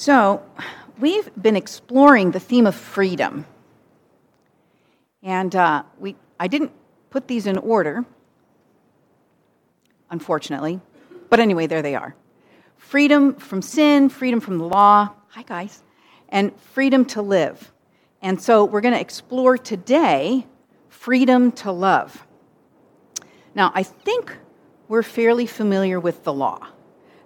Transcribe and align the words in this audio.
So, 0.00 0.44
we've 1.00 1.28
been 1.34 1.56
exploring 1.56 2.30
the 2.30 2.38
theme 2.38 2.68
of 2.68 2.76
freedom. 2.76 3.46
And 5.24 5.56
uh, 5.56 5.82
we, 5.98 6.14
I 6.38 6.46
didn't 6.46 6.70
put 7.10 7.26
these 7.26 7.48
in 7.48 7.58
order, 7.58 8.04
unfortunately. 10.08 10.80
But 11.28 11.40
anyway, 11.40 11.66
there 11.66 11.82
they 11.82 11.96
are 11.96 12.14
freedom 12.76 13.34
from 13.34 13.60
sin, 13.60 14.08
freedom 14.08 14.38
from 14.38 14.58
the 14.58 14.64
law. 14.66 15.10
Hi, 15.30 15.42
guys. 15.42 15.82
And 16.28 16.56
freedom 16.60 17.04
to 17.06 17.20
live. 17.20 17.72
And 18.22 18.40
so 18.40 18.64
we're 18.64 18.82
going 18.82 18.94
to 18.94 19.00
explore 19.00 19.58
today 19.58 20.46
freedom 20.90 21.50
to 21.50 21.72
love. 21.72 22.24
Now, 23.52 23.72
I 23.74 23.82
think 23.82 24.36
we're 24.86 25.02
fairly 25.02 25.46
familiar 25.46 25.98
with 25.98 26.22
the 26.22 26.32
law. 26.32 26.68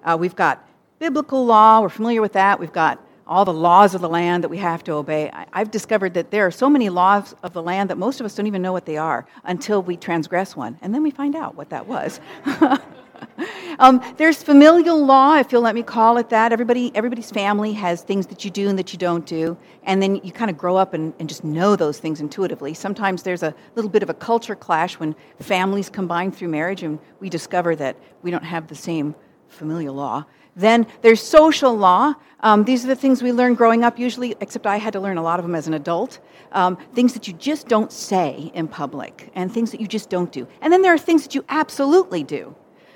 Uh, 0.03 0.17
we've 0.19 0.35
got 0.35 0.67
biblical 1.03 1.45
law, 1.45 1.81
we're 1.81 1.89
familiar 1.89 2.23
with 2.23 2.35
that. 2.35 2.61
We've 2.61 2.73
got 2.73 3.05
all 3.27 3.45
the 3.45 3.53
laws 3.53 3.93
of 3.97 4.01
the 4.01 4.09
land 4.09 4.45
that 4.45 4.49
we 4.49 4.59
have 4.59 4.85
to 4.85 4.93
obey. 4.93 5.29
I, 5.33 5.47
I've 5.53 5.73
discovered 5.73 6.15
that 6.15 6.31
there 6.31 6.47
are 6.47 6.53
so 6.53 6.71
many 6.71 6.91
laws 6.91 7.35
of 7.43 7.53
the 7.53 7.61
land 7.61 7.91
that 7.91 7.99
most 7.99 8.21
of 8.21 8.25
us 8.25 8.37
don't 8.37 8.47
even 8.47 8.63
know 8.63 8.73
what 8.73 8.87
they 8.87 8.97
are 8.97 9.27
until 9.43 9.83
we 9.83 9.97
transgress 9.97 10.55
one. 10.55 10.79
And 10.81 10.95
then 10.95 11.03
we 11.03 11.11
find 11.11 11.35
out 11.35 11.57
what 11.57 11.71
that 11.71 11.89
was. 11.89 12.21
um, 13.81 14.01
there's 14.17 14.45
familial 14.45 15.05
law, 15.05 15.39
if 15.39 15.51
you'll 15.51 15.63
let 15.63 15.75
me 15.75 15.83
call 15.83 16.19
it 16.19 16.29
that. 16.29 16.53
Everybody, 16.53 16.93
everybody's 16.95 17.33
family 17.33 17.73
has 17.73 18.03
things 18.03 18.29
that 18.29 18.45
you 18.45 18.53
do 18.53 18.69
and 18.69 18.79
that 18.79 18.93
you 18.93 18.99
don't 19.01 19.27
do. 19.27 19.57
And 19.83 20.01
then 20.01 20.21
you 20.23 20.31
kind 20.31 20.53
of 20.53 20.57
grow 20.57 20.77
up 20.77 20.95
and, 20.95 21.13
and 21.19 21.29
just 21.29 21.43
know 21.43 21.75
those 21.75 21.99
things 21.99 22.21
intuitively. 22.21 22.75
Sometimes 22.75 23.25
there's 23.25 23.43
a 23.43 23.53
little 23.75 23.91
bit 23.91 24.05
of 24.05 24.11
a 24.11 24.15
culture 24.15 24.55
clash 24.55 25.01
when 25.01 25.17
families 25.41 25.91
combine 25.91 26.31
through 26.31 26.51
marriage 26.51 26.85
and 26.85 27.01
we 27.19 27.29
discover 27.29 27.75
that 27.75 27.97
we 28.23 28.31
don't 28.31 28.45
have 28.45 28.69
the 28.69 28.77
same 28.77 29.17
familial 29.49 29.97
law. 29.97 30.25
Then 30.55 30.87
there's 31.01 31.23
social 31.23 31.75
law. 31.75 32.15
Um, 32.41 32.65
these 32.65 32.85
are 32.85 32.89
the 32.89 32.97
things 32.97 33.23
we 33.23 33.33
learn 33.33 33.55
growing 33.55 33.85
up, 33.85 33.99
usually, 33.99 34.35
except 34.41 34.67
I 34.67 34.77
had 34.77 34.93
to 34.93 35.01
learn 35.01 35.17
a 35.17 35.23
lot 35.23 35.39
of 35.39 35.45
them 35.45 35.55
as 35.55 35.67
an 35.67 35.75
adult. 35.75 36.19
Um, 36.53 36.77
things 36.95 37.15
that 37.15 37.27
you 37.27 37.35
just 37.35 37.69
don't 37.69 37.91
say 37.91 38.51
in 38.53 38.69
public, 38.69 39.31
and 39.35 39.53
things 39.53 39.71
that 39.71 39.81
you 39.81 39.87
just 39.87 40.11
don't 40.11 40.31
do. 40.31 40.47
And 40.61 40.73
then 40.73 40.83
there 40.83 40.93
are 40.93 40.99
things 40.99 41.23
that 41.23 41.35
you 41.35 41.45
absolutely 41.49 42.23
do. 42.23 42.55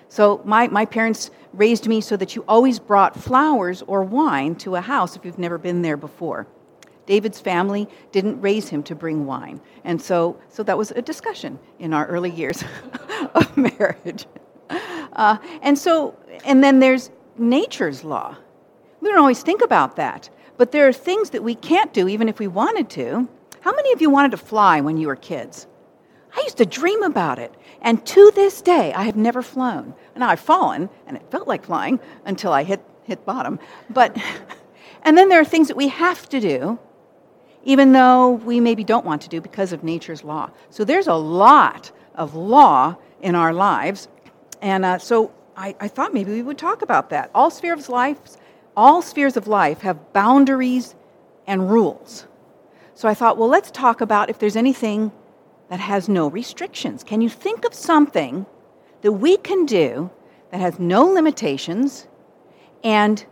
So 0.09 0.41
my, 0.45 0.69
my 0.69 0.85
parents 0.85 1.31
raised 1.53 1.89
me 1.89 2.01
so 2.01 2.17
that 2.17 2.37
you 2.37 2.45
always 2.47 2.79
brought 2.79 3.19
flowers 3.19 3.83
or 3.87 4.03
wine 4.03 4.55
to 4.57 4.77
a 4.77 4.81
house 4.81 5.17
if 5.17 5.25
you've 5.25 5.39
never 5.39 5.59
been 5.59 5.83
there 5.83 5.97
before. 5.97 6.47
David's 7.07 7.41
family 7.41 7.89
didn't 8.13 8.41
raise 8.41 8.69
him 8.69 8.83
to 8.85 8.95
bring 8.95 9.27
wine. 9.27 9.61
And 9.85 10.01
so, 10.01 10.39
so 10.49 10.63
that 10.65 10.77
was 10.77 10.91
a 10.91 11.03
discussion 11.03 11.59
in 11.79 11.95
our 11.95 12.07
early 12.07 12.31
years 12.31 12.65
of 13.35 13.57
marriage. 13.57 14.27
Uh, 14.69 15.39
and 15.63 15.79
so, 15.79 16.17
and 16.45 16.63
then 16.63 16.81
there's 16.81 17.11
nature's 17.39 18.05
law. 18.05 18.37
We 19.01 19.09
don't 19.09 19.19
always 19.19 19.43
think 19.43 19.63
about 19.63 19.97
that. 19.97 20.31
But 20.57 20.73
there 20.73 20.89
are 20.89 20.93
things 20.93 21.31
that 21.31 21.43
we 21.43 21.55
can't 21.55 21.93
do 21.93 22.09
even 22.09 22.29
if 22.29 22.39
we 22.39 22.47
wanted 22.47 22.89
to. 22.91 23.29
How 23.61 23.75
many 23.75 23.93
of 23.93 24.01
you 24.01 24.11
wanted 24.11 24.31
to 24.31 24.37
fly 24.39 24.81
when 24.81 24.97
you 24.97 25.09
were 25.09 25.17
kids? 25.17 25.67
I 26.37 26.41
used 26.43 26.59
to 26.59 26.67
dream 26.67 27.03
about 27.03 27.39
it. 27.39 27.55
And 27.81 28.05
to 28.07 28.31
this 28.35 28.61
day, 28.61 28.93
I 28.93 29.05
have 29.05 29.17
never 29.17 29.43
flown. 29.43 29.95
Now 30.15 30.29
I've 30.29 30.41
fallen, 30.41 30.89
and 31.07 31.17
it 31.17 31.31
felt 31.31 31.49
like 31.49 31.65
flying 31.65 32.01
until 32.25 32.53
I 32.53 32.63
hit, 32.63 32.83
hit 33.05 33.25
bottom. 33.25 33.59
But, 33.91 34.17
and 35.03 35.17
then 35.17 35.29
there 35.29 35.41
are 35.41 35.45
things 35.45 35.69
that 35.69 35.77
we 35.77 35.89
have 35.89 36.29
to 36.31 36.41
do, 36.41 36.79
even 37.65 37.93
though 37.93 38.31
we 38.31 38.61
maybe 38.61 38.85
don't 38.85 39.05
want 39.05 39.23
to 39.23 39.29
do 39.29 39.41
because 39.41 39.73
of 39.73 39.83
nature's 39.83 40.25
law. 40.25 40.51
So 40.71 40.85
there's 40.85 41.07
a 41.07 41.15
lot 41.15 41.91
of 42.15 42.35
law 42.35 42.97
in 43.21 43.35
our 43.35 43.53
lives. 43.53 44.09
And 44.63 44.85
uh, 44.85 44.99
so 44.99 45.33
I, 45.57 45.75
I 45.81 45.89
thought 45.89 46.13
maybe 46.13 46.33
we 46.33 46.43
would 46.43 46.59
talk 46.59 46.83
about 46.83 47.11
that. 47.11 47.31
All 47.35 47.51
spheres 47.51 47.85
of 47.85 47.89
life, 47.89 48.19
all 48.77 49.01
spheres 49.01 49.37
of 49.37 49.47
life 49.47 49.81
have 49.81 50.13
boundaries 50.13 50.95
and 51.47 51.71
rules. 51.71 52.27
So 52.95 53.09
I 53.09 53.15
thought, 53.15 53.39
well, 53.39 53.49
let's 53.49 53.71
talk 53.71 54.01
about 54.01 54.31
if 54.31 54.39
there's 54.39 54.57
anything 54.57 55.13
that 55.69 55.81
has 55.81 56.09
no 56.09 56.29
restrictions. 56.29 57.03
Can 57.03 57.21
you 57.21 57.29
think 57.29 57.65
of 57.65 57.75
something 57.75 58.47
that 59.03 59.13
we 59.13 59.37
can 59.39 59.67
do 59.67 60.11
that 60.51 60.61
has 60.61 60.79
no 60.79 61.05
limitations 61.05 62.07
and 62.85 63.25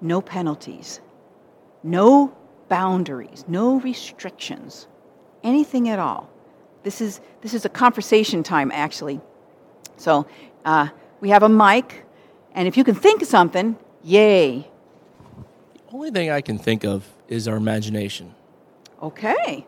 no 0.00 0.20
penalties, 0.20 1.00
no 1.82 2.34
boundaries, 2.68 3.44
no 3.48 3.80
restrictions, 3.80 4.86
anything 5.42 5.88
at 5.88 5.98
all? 5.98 6.28
This 6.82 7.00
is, 7.00 7.20
this 7.40 7.54
is 7.54 7.64
a 7.64 7.68
conversation 7.68 8.42
time, 8.42 8.70
actually. 8.72 9.20
So 9.96 10.26
uh, 10.64 10.88
we 11.22 11.30
have 11.30 11.44
a 11.44 11.48
mic, 11.48 12.04
and 12.52 12.66
if 12.66 12.76
you 12.76 12.82
can 12.82 12.96
think 12.96 13.22
of 13.22 13.28
something, 13.28 13.78
yay. 14.02 14.68
The 15.88 15.94
only 15.94 16.10
thing 16.10 16.30
I 16.30 16.40
can 16.40 16.58
think 16.58 16.84
of 16.84 17.08
is 17.28 17.46
our 17.46 17.56
imagination. 17.56 18.34
Okay. 19.00 19.64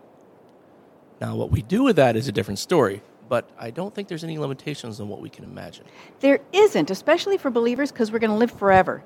Now, 1.20 1.36
what 1.36 1.52
we 1.52 1.62
do 1.62 1.84
with 1.84 1.94
that 1.94 2.16
is 2.16 2.26
a 2.26 2.32
different 2.32 2.58
story, 2.58 3.02
but 3.28 3.48
I 3.56 3.70
don't 3.70 3.94
think 3.94 4.08
there's 4.08 4.24
any 4.24 4.36
limitations 4.36 5.00
on 5.00 5.08
what 5.08 5.20
we 5.20 5.30
can 5.30 5.44
imagine. 5.44 5.84
There 6.18 6.40
isn't, 6.52 6.90
especially 6.90 7.38
for 7.38 7.50
believers, 7.50 7.92
because 7.92 8.10
we're 8.10 8.18
going 8.18 8.32
to 8.32 8.36
live 8.36 8.50
forever. 8.50 9.04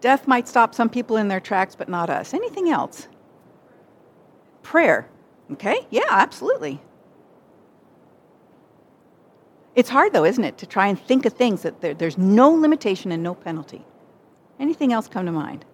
Death 0.00 0.26
might 0.26 0.48
stop 0.48 0.74
some 0.74 0.90
people 0.90 1.16
in 1.16 1.28
their 1.28 1.40
tracks, 1.40 1.76
but 1.76 1.88
not 1.88 2.10
us. 2.10 2.34
Anything 2.34 2.70
else? 2.70 3.06
Prayer. 4.64 5.08
Okay? 5.52 5.86
Yeah, 5.90 6.02
absolutely. 6.10 6.82
It's 9.74 9.90
hard, 9.90 10.12
though, 10.12 10.24
isn't 10.24 10.44
it, 10.44 10.58
to 10.58 10.66
try 10.66 10.86
and 10.86 10.98
think 10.98 11.26
of 11.26 11.32
things 11.32 11.62
that 11.62 11.80
there, 11.80 11.94
there's 11.94 12.16
no 12.16 12.50
limitation 12.50 13.10
and 13.12 13.22
no 13.22 13.34
penalty. 13.34 13.84
Anything 14.60 14.92
else 14.92 15.08
come 15.08 15.26
to 15.26 15.32
mind? 15.32 15.64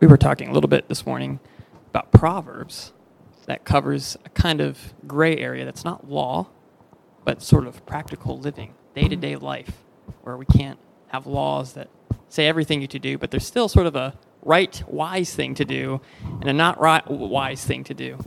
we 0.00 0.06
were 0.06 0.16
talking 0.16 0.48
a 0.48 0.52
little 0.52 0.68
bit 0.68 0.88
this 0.88 1.04
morning 1.04 1.38
about 1.90 2.10
Proverbs 2.10 2.92
that 3.44 3.64
covers 3.64 4.16
a 4.24 4.30
kind 4.30 4.60
of 4.60 4.94
gray 5.06 5.36
area 5.36 5.64
that's 5.64 5.84
not 5.84 6.08
law, 6.08 6.48
but 7.24 7.42
sort 7.42 7.66
of 7.66 7.84
practical 7.84 8.38
living, 8.38 8.72
day 8.94 9.08
to 9.08 9.16
day 9.16 9.36
life, 9.36 9.84
where 10.22 10.38
we 10.38 10.46
can't 10.46 10.78
have 11.08 11.26
laws 11.26 11.74
that 11.74 11.88
say 12.30 12.46
everything 12.46 12.80
you 12.80 12.86
to 12.86 12.98
do, 12.98 13.18
but 13.18 13.30
there's 13.30 13.46
still 13.46 13.68
sort 13.68 13.86
of 13.86 13.94
a 13.94 14.14
right, 14.42 14.82
wise 14.86 15.34
thing 15.34 15.54
to 15.54 15.64
do 15.66 16.00
and 16.22 16.48
a 16.48 16.52
not 16.52 16.80
right, 16.80 17.06
wise 17.10 17.64
thing 17.64 17.84
to 17.84 17.92
do. 17.92 18.18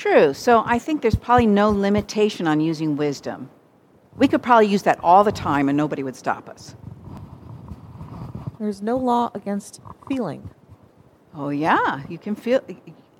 True. 0.00 0.32
So 0.32 0.62
I 0.64 0.78
think 0.78 1.02
there's 1.02 1.14
probably 1.14 1.46
no 1.46 1.68
limitation 1.68 2.46
on 2.46 2.58
using 2.58 2.96
wisdom. 2.96 3.50
We 4.16 4.28
could 4.28 4.42
probably 4.42 4.66
use 4.66 4.82
that 4.84 4.98
all 5.02 5.24
the 5.24 5.30
time 5.30 5.68
and 5.68 5.76
nobody 5.76 6.02
would 6.02 6.16
stop 6.16 6.48
us. 6.48 6.74
There's 8.58 8.80
no 8.80 8.96
law 8.96 9.30
against 9.34 9.82
feeling. 10.08 10.48
Oh, 11.34 11.50
yeah. 11.50 12.00
You 12.08 12.16
can 12.16 12.34
feel, 12.34 12.62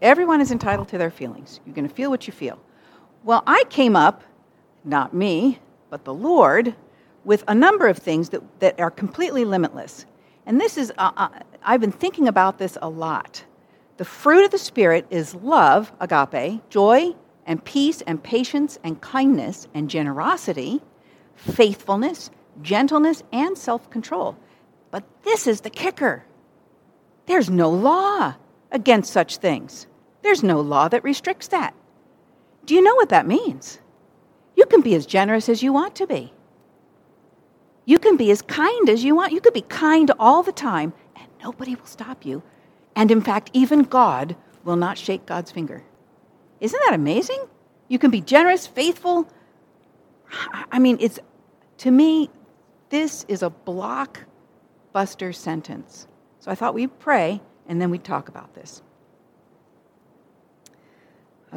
everyone 0.01 0.41
is 0.41 0.53
entitled 0.53 0.89
to 0.89 0.97
their 0.97 1.11
feelings. 1.11 1.61
You're 1.67 1.75
going 1.75 1.87
to 1.87 1.95
feel 1.95 2.09
what 2.09 2.27
you 2.27 2.33
feel. 2.33 2.59
Well, 3.25 3.43
I 3.47 3.65
came 3.69 3.95
up, 3.95 4.25
not 4.83 5.13
me, 5.13 5.59
but 5.91 6.07
the 6.07 6.15
Lord, 6.15 6.75
with 7.25 7.45
a 7.47 7.55
number 7.55 7.89
of 7.89 7.99
things 7.99 8.31
that, 8.31 8.41
that 8.61 8.81
are 8.81 8.91
completely 8.91 9.45
limitless. 9.45 10.07
And 10.47 10.59
this 10.59 10.79
is, 10.79 10.91
uh, 10.97 11.11
uh, 11.15 11.29
I've 11.63 11.83
been 11.83 11.93
thinking 11.93 12.27
about 12.27 12.57
this 12.57 12.79
a 12.81 12.89
lot. 12.89 13.45
The 14.01 14.07
fruit 14.07 14.47
of 14.47 14.51
the 14.51 14.57
Spirit 14.57 15.07
is 15.11 15.35
love, 15.35 15.93
agape, 16.01 16.63
joy, 16.71 17.15
and 17.45 17.63
peace, 17.63 18.01
and 18.01 18.23
patience, 18.23 18.79
and 18.83 18.99
kindness, 18.99 19.69
and 19.75 19.91
generosity, 19.91 20.81
faithfulness, 21.35 22.31
gentleness, 22.63 23.23
and 23.31 23.59
self 23.59 23.91
control. 23.91 24.39
But 24.91 25.05
this 25.23 25.47
is 25.47 25.61
the 25.61 25.69
kicker 25.69 26.25
there's 27.27 27.51
no 27.51 27.69
law 27.69 28.37
against 28.73 29.13
such 29.13 29.37
things, 29.37 29.87
there's 30.23 30.43
no 30.43 30.63
law 30.63 30.89
that 30.89 31.05
restricts 31.05 31.49
that. 31.49 31.75
Do 32.65 32.75
you 32.75 32.81
know 32.81 32.95
what 32.95 33.11
that 33.11 33.27
means? 33.27 33.81
You 34.57 34.65
can 34.65 34.81
be 34.81 34.95
as 34.95 35.05
generous 35.05 35.51
as 35.51 35.63
you 35.63 35.75
want 35.75 35.95
to 35.97 36.07
be. 36.07 36.33
You 37.85 37.99
can 37.99 38.17
be 38.17 38.31
as 38.31 38.41
kind 38.41 38.89
as 38.89 39.05
you 39.05 39.15
want. 39.15 39.35
You 39.35 39.43
could 39.43 39.53
be 39.53 39.61
kind 39.61 40.11
all 40.19 40.43
the 40.43 40.53
time, 40.53 40.95
and 41.17 41.27
nobody 41.45 41.75
will 41.75 41.85
stop 41.85 42.25
you. 42.25 42.43
And 42.97 43.11
in 43.11 43.21
fact, 43.21 43.51
even 43.53 43.83
God 43.83 44.37
will 44.65 44.77
not 44.77 44.99
shake 44.99 45.27
God's 45.27 45.51
finger. 45.51 45.83
Isn't 46.61 46.81
that 46.87 46.95
amazing? 46.95 47.43
You 47.89 47.99
can 47.99 48.11
be 48.11 48.21
generous, 48.21 48.67
faithful. 48.67 49.29
I 50.71 50.79
mean, 50.79 50.99
it's 51.01 51.19
to 51.79 51.91
me, 51.91 52.31
this 52.91 53.25
is 53.27 53.43
a 53.43 53.51
block 53.51 54.21
buster 54.93 55.33
sentence. 55.33 56.07
So 56.41 56.51
I 56.51 56.55
thought 56.55 56.75
we'd 56.75 56.99
pray 56.99 57.41
and 57.67 57.81
then 57.81 57.91
we'd 57.91 58.05
talk 58.05 58.29
about 58.29 58.55
this. 58.55 58.83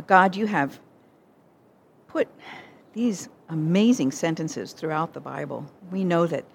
God, 0.07 0.35
you 0.35 0.47
have 0.47 0.79
put 2.07 2.27
these 2.93 3.29
amazing 3.49 4.11
sentences 4.11 4.73
throughout 4.73 5.13
the 5.13 5.19
Bible. 5.19 5.69
We 5.91 6.03
know 6.03 6.25
that 6.27 6.45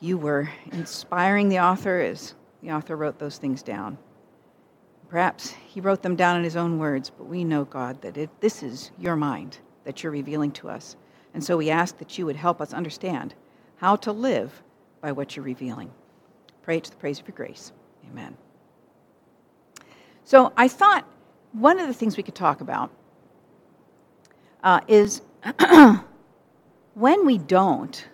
you 0.00 0.18
were 0.18 0.50
inspiring 0.72 1.48
the 1.48 1.60
author 1.60 2.00
as 2.00 2.34
the 2.62 2.72
author 2.72 2.96
wrote 2.96 3.18
those 3.18 3.38
things 3.38 3.62
down. 3.62 3.98
Perhaps 5.08 5.54
he 5.66 5.80
wrote 5.80 6.02
them 6.02 6.14
down 6.14 6.36
in 6.36 6.44
his 6.44 6.56
own 6.56 6.78
words, 6.78 7.10
but 7.10 7.24
we 7.24 7.42
know, 7.42 7.64
God, 7.64 8.00
that 8.02 8.16
it, 8.16 8.30
this 8.40 8.62
is 8.62 8.92
your 8.98 9.16
mind 9.16 9.58
that 9.84 10.02
you're 10.02 10.12
revealing 10.12 10.52
to 10.52 10.68
us. 10.68 10.96
And 11.34 11.42
so 11.42 11.56
we 11.56 11.70
ask 11.70 11.98
that 11.98 12.16
you 12.16 12.26
would 12.26 12.36
help 12.36 12.60
us 12.60 12.72
understand 12.72 13.34
how 13.76 13.96
to 13.96 14.12
live 14.12 14.62
by 15.00 15.12
what 15.12 15.34
you're 15.34 15.44
revealing. 15.44 15.90
Pray 16.62 16.80
to 16.80 16.90
the 16.90 16.96
praise 16.96 17.18
of 17.18 17.26
your 17.26 17.36
grace. 17.36 17.72
Amen. 18.10 18.36
So 20.24 20.52
I 20.56 20.68
thought 20.68 21.04
one 21.52 21.80
of 21.80 21.88
the 21.88 21.94
things 21.94 22.16
we 22.16 22.22
could 22.22 22.34
talk 22.34 22.60
about 22.60 22.90
uh, 24.62 24.80
is 24.86 25.22
when 26.94 27.26
we 27.26 27.38
don't 27.38 28.06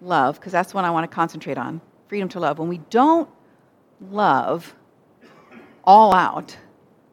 love, 0.00 0.38
because 0.38 0.52
that's 0.52 0.74
what 0.74 0.84
I 0.84 0.90
want 0.90 1.10
to 1.10 1.14
concentrate 1.14 1.58
on 1.58 1.80
freedom 2.08 2.28
to 2.28 2.38
love, 2.40 2.58
when 2.58 2.68
we 2.68 2.78
don't 2.90 3.28
love 4.00 4.74
all 5.84 6.12
out, 6.14 6.56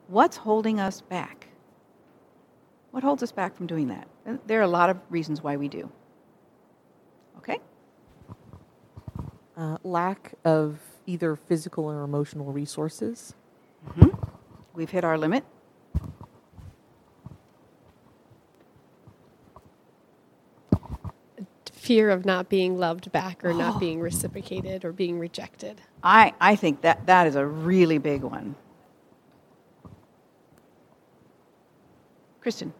what's 0.07 0.37
holding 0.37 0.79
us 0.79 1.01
back? 1.01 1.47
What 2.91 3.03
holds 3.03 3.23
us 3.23 3.31
back 3.31 3.55
from 3.55 3.67
doing 3.67 3.87
that? 3.87 4.07
There 4.47 4.59
are 4.59 4.63
a 4.63 4.67
lot 4.67 4.89
of 4.89 4.97
reasons 5.09 5.41
why 5.41 5.57
we 5.57 5.67
do. 5.67 5.91
Okay? 7.37 7.59
Uh, 9.57 9.77
lack 9.83 10.33
of 10.45 10.79
either 11.05 11.35
physical 11.35 11.85
or 11.85 12.03
emotional 12.03 12.51
resources. 12.51 13.33
Mm-hmm. 13.89 14.09
We've 14.73 14.89
hit 14.89 15.03
our 15.03 15.17
limit. 15.17 15.43
Fear 21.83 22.09
of 22.09 22.25
not 22.25 22.47
being 22.47 22.77
loved 22.77 23.11
back 23.11 23.43
or 23.43 23.51
oh. 23.51 23.57
not 23.57 23.77
being 23.77 23.99
reciprocated 23.99 24.85
or 24.85 24.93
being 24.93 25.19
rejected. 25.19 25.81
I, 26.01 26.33
I 26.39 26.55
think 26.55 26.79
that 26.81 27.05
that 27.07 27.27
is 27.27 27.35
a 27.35 27.45
really 27.45 27.97
big 27.97 28.23
one. 28.23 28.55
Kristen. 32.39 32.73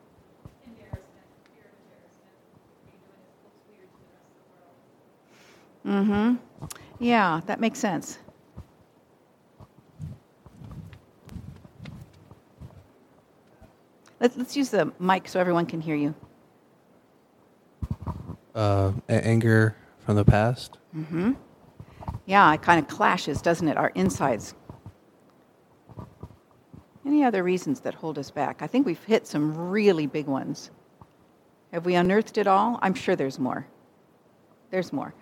Mm-hmm. 5.86 6.36
Yeah, 7.00 7.42
that 7.46 7.60
makes 7.60 7.80
sense. 7.80 8.20
Let's, 14.22 14.38
let's 14.38 14.56
use 14.56 14.70
the 14.70 14.94
mic 14.98 15.28
so 15.28 15.42
everyone 15.42 15.66
can 15.66 15.82
hear 15.82 15.96
you 15.96 16.16
uh, 18.56 18.92
anger 19.10 19.76
from 20.06 20.16
the 20.16 20.26
past. 20.26 20.78
Mm-hmm. 20.96 21.34
Yeah, 22.26 22.54
it 22.54 22.62
kind 22.62 22.80
of 22.80 22.88
clashes, 22.88 23.42
doesn't 23.42 23.68
it? 23.68 23.78
Our 23.78 23.90
insides. 23.96 24.54
Any 27.06 27.24
other 27.24 27.44
reasons 27.44 27.82
that 27.82 27.94
hold 27.96 28.18
us 28.18 28.32
back? 28.32 28.62
I 28.62 28.68
think 28.68 28.86
we've 28.86 29.04
hit 29.04 29.28
some 29.28 29.70
really 29.70 30.08
big 30.08 30.26
ones. 30.26 30.72
Have 31.74 31.86
we 31.86 31.96
unearthed 31.96 32.38
it 32.38 32.48
all? 32.48 32.80
I'm 32.82 32.94
sure 32.94 33.16
there's 33.16 33.40
more. 33.40 33.68
There's 34.70 34.94
more. 34.94 35.14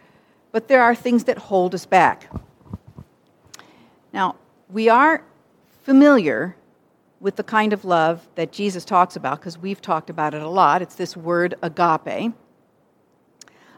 But 0.52 0.68
there 0.68 0.82
are 0.82 0.94
things 0.94 1.24
that 1.24 1.38
hold 1.38 1.74
us 1.74 1.86
back. 1.86 2.30
Now, 4.14 4.36
we 4.70 4.90
are 4.90 5.24
familiar 5.84 6.56
with 7.20 7.36
the 7.36 7.44
kind 7.44 7.72
of 7.72 7.86
love 7.86 8.28
that 8.36 8.52
Jesus 8.52 8.84
talks 8.84 9.16
about 9.16 9.40
because 9.40 9.58
we've 9.58 9.82
talked 9.82 10.10
about 10.10 10.34
it 10.34 10.42
a 10.42 10.50
lot. 10.50 10.82
It's 10.82 10.96
this 10.96 11.16
word 11.16 11.56
agape. 11.62 12.34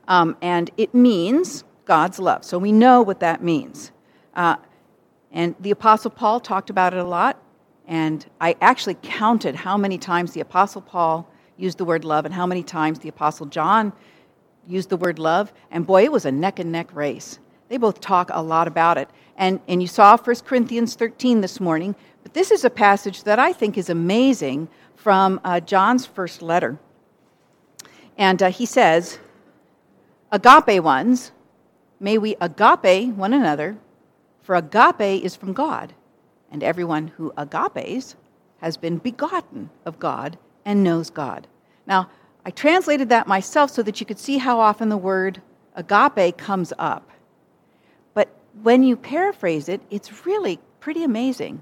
Um, 0.07 0.37
and 0.41 0.69
it 0.77 0.93
means 0.93 1.63
God's 1.85 2.19
love. 2.19 2.43
So 2.43 2.57
we 2.57 2.71
know 2.71 3.01
what 3.01 3.19
that 3.19 3.43
means. 3.43 3.91
Uh, 4.35 4.57
and 5.31 5.55
the 5.59 5.71
Apostle 5.71 6.11
Paul 6.11 6.39
talked 6.39 6.69
about 6.69 6.93
it 6.93 6.99
a 6.99 7.03
lot. 7.03 7.41
And 7.87 8.25
I 8.39 8.55
actually 8.61 8.97
counted 9.01 9.55
how 9.55 9.77
many 9.77 9.97
times 9.97 10.31
the 10.33 10.39
Apostle 10.39 10.81
Paul 10.81 11.29
used 11.57 11.77
the 11.77 11.85
word 11.85 12.05
love 12.05 12.25
and 12.25 12.33
how 12.33 12.45
many 12.45 12.63
times 12.63 12.99
the 12.99 13.09
Apostle 13.09 13.45
John 13.47 13.91
used 14.67 14.89
the 14.89 14.97
word 14.97 15.19
love. 15.19 15.51
And 15.71 15.85
boy, 15.85 16.03
it 16.03 16.11
was 16.11 16.25
a 16.25 16.31
neck 16.31 16.59
and 16.59 16.71
neck 16.71 16.93
race. 16.95 17.39
They 17.69 17.77
both 17.77 17.99
talk 17.99 18.29
a 18.31 18.41
lot 18.41 18.67
about 18.67 18.97
it. 18.97 19.09
And, 19.35 19.59
and 19.67 19.81
you 19.81 19.87
saw 19.87 20.15
1 20.15 20.35
Corinthians 20.45 20.95
13 20.95 21.41
this 21.41 21.59
morning. 21.59 21.95
But 22.21 22.33
this 22.33 22.51
is 22.51 22.63
a 22.63 22.69
passage 22.69 23.23
that 23.23 23.39
I 23.39 23.51
think 23.51 23.77
is 23.77 23.89
amazing 23.89 24.69
from 24.95 25.41
uh, 25.43 25.59
John's 25.59 26.05
first 26.05 26.41
letter. 26.41 26.77
And 28.17 28.41
uh, 28.41 28.49
he 28.49 28.65
says, 28.65 29.19
agape 30.33 30.83
ones, 30.83 31.31
may 31.99 32.17
we 32.17 32.35
agape 32.41 33.13
one 33.13 33.33
another, 33.33 33.77
for 34.41 34.55
agape 34.55 35.23
is 35.23 35.35
from 35.35 35.53
God, 35.53 35.93
and 36.51 36.63
everyone 36.63 37.07
who 37.07 37.31
agapes 37.37 38.15
has 38.57 38.75
been 38.75 38.97
begotten 38.97 39.69
of 39.85 39.99
God 39.99 40.39
and 40.65 40.83
knows 40.83 41.11
God. 41.11 41.47
Now, 41.85 42.09
I 42.45 42.49
translated 42.49 43.09
that 43.09 43.27
myself 43.27 43.69
so 43.69 43.83
that 43.83 43.99
you 43.99 44.07
could 44.07 44.17
see 44.17 44.39
how 44.39 44.59
often 44.59 44.89
the 44.89 44.97
word 44.97 45.39
agape 45.75 46.35
comes 46.37 46.73
up. 46.79 47.09
But 48.15 48.29
when 48.63 48.81
you 48.81 48.97
paraphrase 48.97 49.69
it, 49.69 49.81
it's 49.91 50.25
really 50.25 50.59
pretty 50.79 51.03
amazing. 51.03 51.61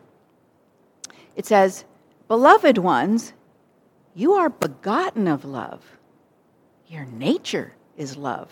It 1.36 1.46
says, 1.46 1.84
Beloved 2.30 2.78
ones, 2.78 3.34
you 4.16 4.34
are 4.34 4.50
begotten 4.50 5.28
of 5.28 5.44
love. 5.44 5.84
Your 6.88 7.06
nature 7.06 7.74
is 8.01 8.18
love. 8.18 8.50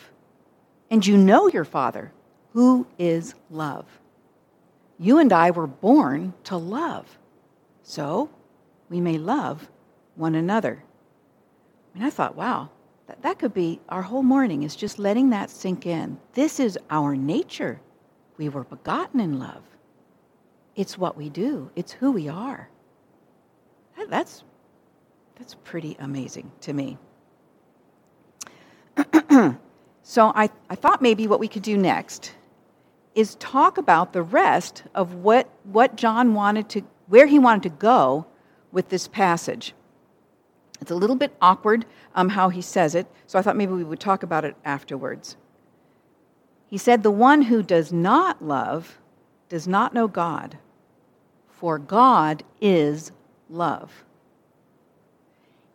And 0.92 1.06
you 1.06 1.18
know 1.18 1.48
your 1.48 1.66
Father, 1.66 2.12
who 2.54 2.86
is 3.00 3.34
love. 3.50 3.86
You 5.00 5.18
and 5.18 5.34
I 5.34 5.52
were 5.52 5.68
born 5.68 6.34
to 6.46 6.56
love. 6.56 7.18
So 7.82 8.30
we 8.90 9.02
may 9.02 9.18
love 9.18 9.70
one 10.16 10.36
another. 10.36 10.84
And 11.96 12.04
I 12.04 12.12
thought, 12.12 12.36
wow, 12.36 12.70
that, 13.08 13.24
that 13.24 13.40
could 13.40 13.54
be 13.54 13.80
our 13.90 14.04
whole 14.04 14.22
morning 14.24 14.64
is 14.64 14.76
just 14.76 15.00
letting 15.00 15.32
that 15.32 15.50
sink 15.50 15.88
in. 15.88 16.20
This 16.34 16.60
is 16.60 16.78
our 16.92 17.16
nature. 17.16 17.82
We 18.38 18.50
were 18.50 18.64
begotten 18.64 19.20
in 19.20 19.40
love. 19.40 19.64
It's 20.76 20.98
what 20.98 21.18
we 21.18 21.30
do, 21.30 21.72
it's 21.76 21.92
who 21.92 22.12
we 22.12 22.30
are. 22.30 22.70
That, 23.98 24.10
that's, 24.10 24.44
that's 25.38 25.56
pretty 25.56 25.98
amazing 26.00 26.52
to 26.62 26.72
me. 26.72 26.98
so 30.04 30.32
I, 30.36 30.50
I 30.70 30.76
thought 30.76 31.02
maybe 31.02 31.28
what 31.28 31.40
we 31.40 31.48
could 31.48 31.64
do 31.64 31.78
next 31.78 32.34
is 33.16 33.36
talk 33.36 33.78
about 33.78 34.14
the 34.14 34.22
rest 34.22 34.84
of 34.96 35.16
what, 35.16 35.50
what 35.64 35.96
John 35.96 36.34
wanted 36.34 36.70
to, 36.70 36.82
where 37.08 37.28
he 37.28 37.40
wanted 37.40 37.64
to 37.64 37.70
go 37.70 38.26
with 38.72 38.90
this 38.90 39.08
passage. 39.08 39.74
It's 40.82 40.92
a 40.92 40.96
little 40.96 41.16
bit 41.16 41.36
awkward 41.42 41.86
um, 42.16 42.30
how 42.30 42.50
he 42.50 42.62
says 42.62 42.96
it, 42.96 43.08
so 43.28 43.38
I 43.38 43.42
thought 43.42 43.58
maybe 43.58 43.74
we 43.74 43.84
would 43.84 44.00
talk 44.00 44.24
about 44.24 44.46
it 44.46 44.56
afterwards. 44.64 45.36
He 46.68 46.78
said, 46.78 47.04
The 47.04 47.12
one 47.12 47.42
who 47.42 47.64
does 47.64 47.92
not 47.92 48.44
love 48.44 49.00
does 49.50 49.68
not 49.68 49.94
know 49.94 50.08
God, 50.08 50.58
for 51.50 51.80
God 51.80 52.44
is 52.62 53.12
love. 53.50 54.04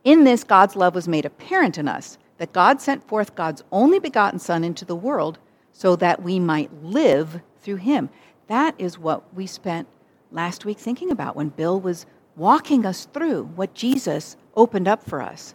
In 0.05 0.25
this, 0.25 0.45
God's 0.45 0.77
love 0.77 0.95
was 0.95 1.09
made 1.09 1.25
apparent 1.25 1.79
in 1.79 1.89
us 1.89 2.19
that 2.39 2.53
God 2.53 2.81
sent 2.81 3.07
forth 3.07 3.35
God's 3.35 3.63
only 3.71 3.99
begotten 3.99 4.39
Son 4.39 4.65
into 4.65 4.85
the 4.85 4.97
world 4.97 5.39
so 5.73 5.97
that 5.97 6.23
we 6.23 6.39
might 6.39 6.73
live 6.83 7.41
through 7.61 7.77
him. 7.77 8.09
That 8.49 8.75
is 8.79 8.99
what 8.99 9.35
we 9.35 9.47
spent 9.47 9.89
last 10.31 10.65
week 10.65 10.79
thinking 10.79 11.11
about 11.11 11.37
when 11.37 11.49
Bill 11.49 11.81
was 11.81 12.07
walking 12.37 12.85
us 12.85 13.07
through 13.13 13.45
what 13.55 13.75
Jesus 13.75 14.37
opened 14.57 14.89
up 14.89 15.03
for 15.03 15.23
us. 15.23 15.55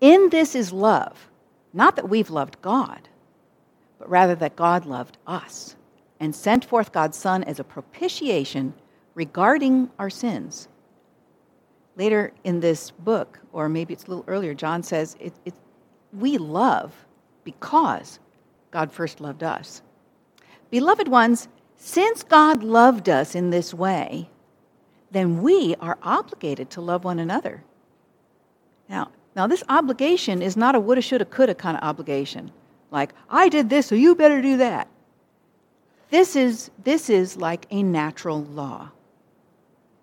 In 0.00 0.28
this 0.30 0.54
is 0.54 0.72
love, 0.72 1.28
not 1.72 1.96
that 1.96 2.08
we've 2.08 2.30
loved 2.30 2.60
God, 2.62 3.08
but 3.98 4.08
rather 4.08 4.34
that 4.36 4.56
God 4.56 4.84
loved 4.84 5.18
us 5.26 5.76
and 6.20 6.34
sent 6.34 6.64
forth 6.64 6.92
God's 6.92 7.16
Son 7.16 7.44
as 7.44 7.58
a 7.58 7.64
propitiation 7.64 8.74
regarding 9.14 9.90
our 9.98 10.10
sins. 10.10 10.68
Later 11.96 12.32
in 12.44 12.60
this 12.60 12.90
book, 12.92 13.40
or 13.52 13.68
maybe 13.68 13.92
it's 13.92 14.04
a 14.04 14.08
little 14.08 14.24
earlier, 14.28 14.54
John 14.54 14.82
says 14.82 15.16
it, 15.18 15.32
it, 15.44 15.54
we 16.12 16.38
love 16.38 16.94
because 17.44 18.18
God 18.70 18.92
first 18.92 19.20
loved 19.20 19.42
us. 19.42 19.82
Beloved 20.70 21.08
ones, 21.08 21.48
since 21.76 22.22
God 22.22 22.62
loved 22.62 23.08
us 23.08 23.34
in 23.34 23.50
this 23.50 23.72
way, 23.72 24.28
then 25.10 25.42
we 25.42 25.74
are 25.80 25.98
obligated 26.02 26.70
to 26.70 26.80
love 26.80 27.04
one 27.04 27.18
another. 27.18 27.62
Now, 28.88 29.10
now 29.34 29.46
this 29.46 29.62
obligation 29.68 30.42
is 30.42 30.56
not 30.56 30.74
a 30.74 30.80
woulda, 30.80 31.00
shoulda, 31.00 31.24
coulda 31.24 31.54
kind 31.54 31.76
of 31.76 31.82
obligation. 31.82 32.50
Like, 32.90 33.12
I 33.28 33.48
did 33.48 33.70
this, 33.70 33.86
so 33.86 33.94
you 33.94 34.14
better 34.14 34.42
do 34.42 34.58
that. 34.58 34.88
This 36.10 36.36
is, 36.36 36.70
this 36.82 37.10
is 37.10 37.36
like 37.36 37.66
a 37.70 37.82
natural 37.82 38.42
law. 38.42 38.90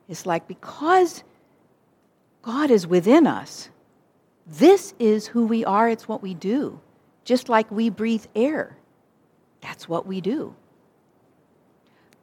It's 0.07 0.25
like 0.25 0.47
because 0.47 1.23
God 2.43 2.69
is 2.69 2.85
within 2.85 3.25
us, 3.25 3.69
this 4.45 4.93
is 4.99 5.27
who 5.27 5.45
we 5.47 5.65
are, 5.65 5.89
it's 5.89 6.07
what 6.07 6.21
we 6.21 6.33
do. 6.33 6.79
Just 7.23 7.49
like 7.49 7.69
we 7.71 7.89
breathe 7.89 8.25
air, 8.35 8.77
that's 9.61 9.89
what 9.89 10.05
we 10.05 10.21
do. 10.21 10.55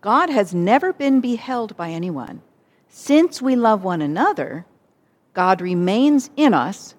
God 0.01 0.31
has 0.31 0.55
never 0.55 0.93
been 0.93 1.21
beheld 1.21 1.77
by 1.77 1.91
anyone. 1.91 2.43
Since 2.89 3.41
we 3.41 3.57
love 3.57 3.85
one 3.85 4.03
another, 4.03 4.67
God 5.35 5.61
remains 5.61 6.31
in 6.37 6.55
us, 6.55 6.95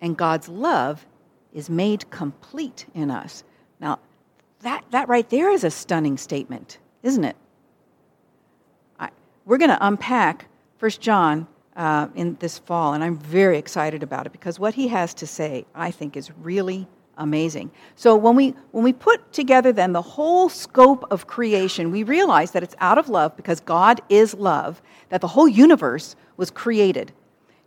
and 0.00 0.16
God's 0.16 0.48
love 0.48 1.06
is 1.52 1.70
made 1.70 2.10
complete 2.10 2.86
in 2.94 3.10
us. 3.10 3.42
Now, 3.80 3.98
that, 4.60 4.84
that 4.90 5.08
right 5.08 5.28
there 5.30 5.50
is 5.50 5.64
a 5.64 5.70
stunning 5.70 6.18
statement, 6.18 6.78
isn't 7.02 7.24
it? 7.24 7.36
I, 8.98 9.10
we're 9.44 9.58
going 9.58 9.70
to 9.70 9.86
unpack 9.86 10.46
1 10.78 10.90
John 11.00 11.46
uh, 11.76 12.08
in 12.14 12.36
this 12.40 12.58
fall, 12.58 12.94
and 12.94 13.02
I'm 13.02 13.18
very 13.18 13.58
excited 13.58 14.02
about 14.02 14.26
it 14.26 14.32
because 14.32 14.58
what 14.58 14.74
he 14.74 14.88
has 14.88 15.14
to 15.14 15.26
say, 15.26 15.64
I 15.74 15.90
think, 15.90 16.16
is 16.16 16.30
really 16.38 16.88
amazing. 17.16 17.70
So 17.96 18.16
when 18.16 18.34
we 18.34 18.54
when 18.72 18.82
we 18.82 18.92
put 18.92 19.32
together 19.32 19.72
then 19.72 19.92
the 19.92 20.02
whole 20.02 20.48
scope 20.48 21.06
of 21.10 21.26
creation, 21.26 21.90
we 21.90 22.02
realize 22.02 22.50
that 22.52 22.62
it's 22.62 22.74
out 22.80 22.98
of 22.98 23.08
love 23.08 23.36
because 23.36 23.60
God 23.60 24.00
is 24.08 24.34
love, 24.34 24.82
that 25.10 25.20
the 25.20 25.28
whole 25.28 25.48
universe 25.48 26.16
was 26.36 26.50
created. 26.50 27.12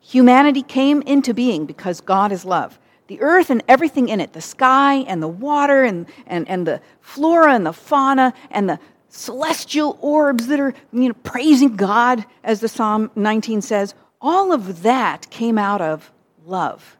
Humanity 0.02 0.64
came 0.64 1.02
into 1.04 1.34
being 1.34 1.66
because 1.66 2.02
God 2.02 2.32
is 2.32 2.44
love. 2.44 2.80
The 3.08 3.22
earth 3.22 3.50
and 3.50 3.64
everything 3.68 4.10
in 4.10 4.20
it, 4.20 4.34
the 4.34 4.42
sky 4.42 4.96
and 5.08 5.22
the 5.22 5.28
water 5.28 5.84
and, 5.84 6.08
and, 6.26 6.48
and 6.50 6.66
the 6.66 6.82
flora 7.02 7.54
and 7.54 7.66
the 7.66 7.74
fauna 7.74 8.34
and 8.50 8.70
the 8.70 8.80
celestial 9.14 9.98
orbs 10.02 10.48
that 10.48 10.60
are 10.60 10.74
you 10.92 11.10
know, 11.10 11.14
praising 11.24 11.76
God, 11.76 12.26
as 12.44 12.60
the 12.60 12.68
Psalm 12.68 13.12
19 13.16 13.62
says, 13.62 13.94
all 14.20 14.52
of 14.52 14.82
that 14.82 15.30
came 15.30 15.58
out 15.58 15.82
of 15.82 16.12
love. 16.46 16.98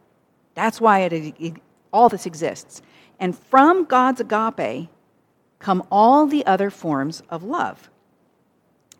That's 0.54 0.80
why 0.80 1.00
it, 1.00 1.12
it, 1.12 1.54
all 1.92 2.08
this 2.08 2.24
exists. 2.24 2.82
And 3.18 3.36
from 3.36 3.84
God's 3.84 4.20
agape 4.20 4.88
come 5.58 5.82
all 5.90 6.26
the 6.26 6.46
other 6.46 6.70
forms 6.70 7.22
of 7.30 7.42
love. 7.42 7.90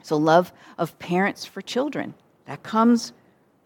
So, 0.02 0.16
love 0.16 0.52
of 0.76 0.99
parents 0.99 1.44
for 1.44 1.62
children, 1.62 2.14
that 2.47 2.62
comes 2.62 3.12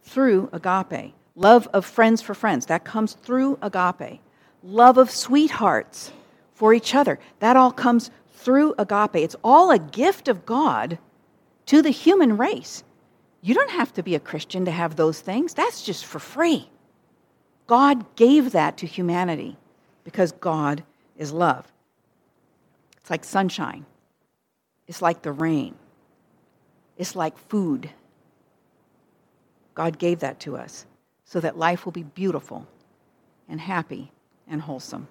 through 0.02 0.50
agape. 0.52 1.14
Love 1.34 1.68
of 1.72 1.86
friends 1.86 2.20
for 2.20 2.34
friends, 2.34 2.66
that 2.66 2.84
comes 2.84 3.14
through 3.14 3.58
agape. 3.62 4.20
Love 4.62 4.98
of 4.98 5.10
sweethearts 5.10 6.12
for 6.54 6.74
each 6.74 6.94
other, 6.94 7.18
that 7.38 7.56
all 7.56 7.72
comes 7.72 8.10
through 8.48 8.74
agape. 8.78 9.16
It's 9.16 9.36
all 9.44 9.70
a 9.70 9.78
gift 9.78 10.26
of 10.26 10.46
God 10.46 10.98
to 11.66 11.82
the 11.82 11.90
human 11.90 12.38
race. 12.38 12.82
You 13.42 13.54
don't 13.54 13.72
have 13.72 13.92
to 13.92 14.02
be 14.02 14.14
a 14.14 14.20
Christian 14.20 14.64
to 14.64 14.70
have 14.70 14.96
those 14.96 15.20
things, 15.20 15.52
that's 15.52 15.82
just 15.82 16.06
for 16.06 16.18
free. 16.18 16.70
God 17.66 18.16
gave 18.16 18.52
that 18.52 18.78
to 18.78 18.86
humanity 18.86 19.58
because 20.02 20.32
God 20.32 20.82
is 21.18 21.30
love. 21.30 21.70
It's 22.96 23.10
like 23.10 23.22
sunshine, 23.22 23.84
it's 24.86 25.02
like 25.02 25.20
the 25.20 25.32
rain, 25.32 25.74
it's 26.96 27.14
like 27.14 27.36
food. 27.36 27.90
God 29.74 29.98
gave 29.98 30.20
that 30.20 30.40
to 30.40 30.56
us 30.56 30.86
so 31.26 31.38
that 31.40 31.58
life 31.58 31.84
will 31.84 31.92
be 31.92 32.02
beautiful 32.02 32.66
and 33.46 33.60
happy 33.60 34.10
and 34.48 34.62
wholesome. 34.62 35.06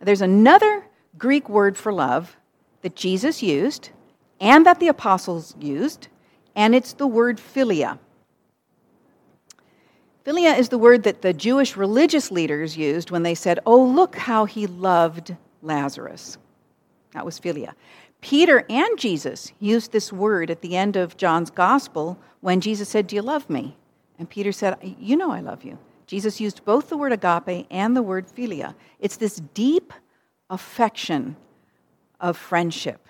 There's 0.00 0.20
another 0.20 0.85
Greek 1.18 1.48
word 1.48 1.76
for 1.76 1.92
love 1.92 2.36
that 2.82 2.96
Jesus 2.96 3.42
used 3.42 3.90
and 4.40 4.66
that 4.66 4.80
the 4.80 4.88
apostles 4.88 5.54
used, 5.58 6.08
and 6.54 6.74
it's 6.74 6.92
the 6.92 7.06
word 7.06 7.38
philia. 7.38 7.98
Philia 10.24 10.58
is 10.58 10.68
the 10.68 10.78
word 10.78 11.04
that 11.04 11.22
the 11.22 11.32
Jewish 11.32 11.76
religious 11.76 12.30
leaders 12.30 12.76
used 12.76 13.10
when 13.10 13.22
they 13.22 13.34
said, 13.34 13.60
Oh, 13.64 13.82
look 13.82 14.16
how 14.16 14.44
he 14.44 14.66
loved 14.66 15.36
Lazarus. 15.62 16.36
That 17.12 17.24
was 17.24 17.38
philia. 17.38 17.74
Peter 18.20 18.66
and 18.68 18.98
Jesus 18.98 19.52
used 19.60 19.92
this 19.92 20.12
word 20.12 20.50
at 20.50 20.62
the 20.62 20.76
end 20.76 20.96
of 20.96 21.16
John's 21.16 21.50
gospel 21.50 22.18
when 22.40 22.60
Jesus 22.60 22.88
said, 22.88 23.06
Do 23.06 23.16
you 23.16 23.22
love 23.22 23.48
me? 23.48 23.76
And 24.18 24.28
Peter 24.28 24.52
said, 24.52 24.76
You 24.82 25.16
know 25.16 25.30
I 25.30 25.40
love 25.40 25.64
you. 25.64 25.78
Jesus 26.06 26.40
used 26.40 26.64
both 26.64 26.88
the 26.88 26.96
word 26.96 27.12
agape 27.12 27.66
and 27.70 27.96
the 27.96 28.02
word 28.02 28.26
philia. 28.26 28.74
It's 29.00 29.16
this 29.16 29.36
deep 29.54 29.92
affection 30.50 31.36
of 32.20 32.36
friendship. 32.36 33.06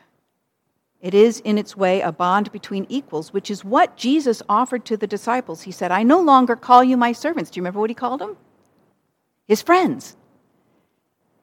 It 1.00 1.14
is, 1.14 1.40
in 1.40 1.58
its 1.58 1.76
way, 1.76 2.00
a 2.00 2.10
bond 2.10 2.50
between 2.52 2.86
equals, 2.88 3.32
which 3.32 3.50
is 3.50 3.64
what 3.64 3.96
Jesus 3.96 4.42
offered 4.48 4.84
to 4.86 4.96
the 4.96 5.06
disciples. 5.06 5.62
He 5.62 5.70
said, 5.70 5.92
I 5.92 6.02
no 6.02 6.20
longer 6.20 6.56
call 6.56 6.82
you 6.82 6.96
my 6.96 7.12
servants. 7.12 7.50
Do 7.50 7.58
you 7.58 7.62
remember 7.62 7.80
what 7.80 7.90
he 7.90 7.94
called 7.94 8.20
them? 8.20 8.36
His 9.46 9.62
friends. 9.62 10.16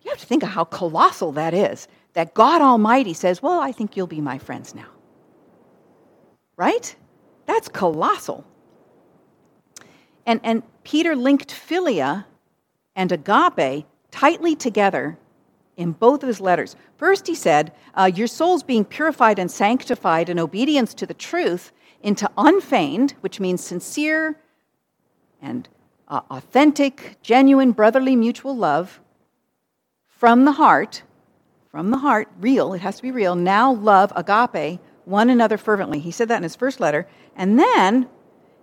You 0.02 0.10
have 0.10 0.20
to 0.20 0.26
think 0.26 0.44
of 0.44 0.50
how 0.50 0.66
colossal 0.66 1.32
that 1.34 1.54
is. 1.54 1.88
That 2.14 2.34
God 2.34 2.62
Almighty 2.62 3.14
says, 3.14 3.42
Well, 3.42 3.60
I 3.60 3.72
think 3.72 3.96
you'll 3.96 4.08
be 4.08 4.22
my 4.22 4.38
friends 4.38 4.76
now. 4.76 4.88
Right? 6.58 6.96
That's 7.46 7.70
colossal. 7.70 8.46
And, 10.26 10.40
and 10.44 10.64
Peter 10.84 11.16
linked 11.16 11.52
philia 11.52 12.26
and 12.96 13.12
agape 13.12 13.86
tightly 14.12 14.56
together 14.56 15.18
in 15.78 15.92
both 15.92 16.24
of 16.24 16.28
his 16.28 16.40
letters. 16.40 16.76
First, 16.98 17.28
he 17.28 17.36
said, 17.36 17.72
uh, 17.96 18.12
Your 18.14 18.28
soul's 18.28 18.64
being 18.64 18.86
purified 18.86 19.40
and 19.40 19.50
sanctified 19.50 20.30
in 20.30 20.40
obedience 20.40 20.94
to 20.96 21.06
the 21.06 21.14
truth 21.14 21.72
into 22.02 22.30
unfeigned, 22.38 23.16
which 23.22 23.40
means 23.40 23.64
sincere 23.64 24.38
and 25.42 25.68
uh, 26.08 26.22
authentic, 26.30 27.18
genuine, 27.22 27.72
brotherly, 27.72 28.16
mutual 28.16 28.56
love 28.56 29.00
from 30.08 30.46
the 30.46 30.54
heart, 30.54 31.04
from 31.70 31.92
the 31.92 31.98
heart, 31.98 32.30
real, 32.40 32.74
it 32.74 32.82
has 32.82 32.98
to 32.98 33.02
be 33.02 33.12
real. 33.12 33.36
Now 33.36 33.74
love, 33.74 34.14
agape, 34.16 34.80
one 35.06 35.30
another 35.30 35.58
fervently. 35.58 36.00
He 36.00 36.12
said 36.12 36.28
that 36.28 36.38
in 36.38 36.44
his 36.44 36.56
first 36.56 36.80
letter. 36.80 37.08
And 37.36 37.58
then 37.60 38.08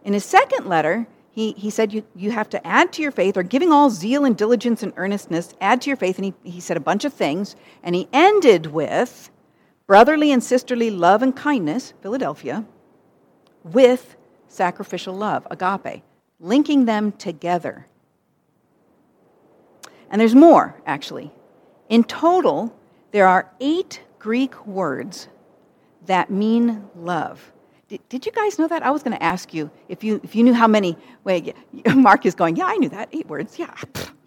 in 0.04 0.12
his 0.12 0.24
second 0.24 0.66
letter, 0.66 1.06
he, 1.32 1.52
he 1.52 1.70
said 1.70 1.92
you, 1.92 2.04
you 2.14 2.32
have 2.32 2.48
to 2.50 2.66
add 2.66 2.92
to 2.94 3.02
your 3.02 3.12
faith, 3.12 3.36
or 3.36 3.42
giving 3.42 3.70
all 3.72 3.88
zeal 3.88 4.24
and 4.24 4.36
diligence 4.36 4.82
and 4.82 4.92
earnestness, 4.96 5.54
add 5.60 5.80
to 5.82 5.90
your 5.90 5.96
faith. 5.96 6.18
And 6.18 6.24
he, 6.24 6.34
he 6.42 6.60
said 6.60 6.76
a 6.76 6.80
bunch 6.80 7.04
of 7.04 7.12
things. 7.12 7.54
And 7.82 7.94
he 7.94 8.08
ended 8.12 8.66
with 8.66 9.30
brotherly 9.86 10.32
and 10.32 10.42
sisterly 10.42 10.90
love 10.90 11.22
and 11.22 11.34
kindness, 11.34 11.94
Philadelphia, 12.02 12.64
with 13.62 14.16
sacrificial 14.48 15.14
love, 15.14 15.46
agape, 15.50 16.02
linking 16.40 16.84
them 16.84 17.12
together. 17.12 17.86
And 20.10 20.20
there's 20.20 20.34
more, 20.34 20.80
actually. 20.86 21.30
In 21.88 22.02
total, 22.02 22.74
there 23.12 23.28
are 23.28 23.50
eight 23.60 24.02
Greek 24.18 24.66
words 24.66 25.28
that 26.06 26.30
mean 26.30 26.88
love. 26.96 27.52
Did, 27.90 28.08
did 28.08 28.24
you 28.24 28.30
guys 28.30 28.56
know 28.56 28.68
that? 28.68 28.84
I 28.84 28.92
was 28.92 29.02
going 29.02 29.16
to 29.16 29.22
ask 29.22 29.52
you 29.52 29.68
if 29.88 30.04
you 30.04 30.20
if 30.22 30.36
you 30.36 30.44
knew 30.44 30.54
how 30.54 30.68
many. 30.68 30.96
Wait, 31.24 31.56
Mark 31.94 32.24
is 32.24 32.36
going. 32.36 32.54
Yeah, 32.54 32.66
I 32.66 32.76
knew 32.76 32.88
that. 32.88 33.08
Eight 33.12 33.26
words. 33.26 33.58
Yeah, 33.58 33.74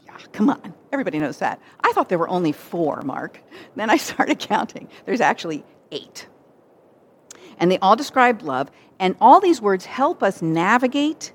yeah. 0.06 0.18
Come 0.34 0.50
on, 0.50 0.74
everybody 0.92 1.18
knows 1.18 1.38
that. 1.38 1.62
I 1.82 1.94
thought 1.94 2.10
there 2.10 2.18
were 2.18 2.28
only 2.28 2.52
four, 2.52 3.02
Mark. 3.04 3.42
Then 3.78 3.90
I 3.90 3.96
started 4.10 4.38
counting. 4.40 4.90
There's 5.06 5.22
actually 5.22 5.64
eight, 5.92 6.28
and 7.58 7.72
they 7.72 7.80
all 7.80 7.96
describe 7.96 8.42
love. 8.42 8.70
And 9.00 9.16
all 9.22 9.40
these 9.40 9.62
words 9.62 9.86
help 9.86 10.22
us 10.22 10.42
navigate 10.42 11.32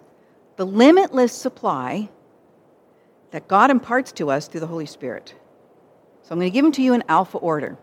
the 0.57 0.67
limitless 0.67 1.33
supply 1.33 2.11
that 3.31 3.49
God 3.49 3.71
imparts 3.71 4.13
to 4.13 4.31
us 4.31 4.49
through 4.49 4.61
the 4.61 4.67
Holy 4.67 4.87
Spirit. 4.87 5.35
So 6.23 6.33
I'm 6.33 6.39
going 6.39 6.51
to 6.51 6.55
give 6.55 6.65
them 6.65 6.73
to 6.73 6.83
you 6.83 6.93
in 6.93 7.05
alpha 7.09 7.39
order. 7.39 7.79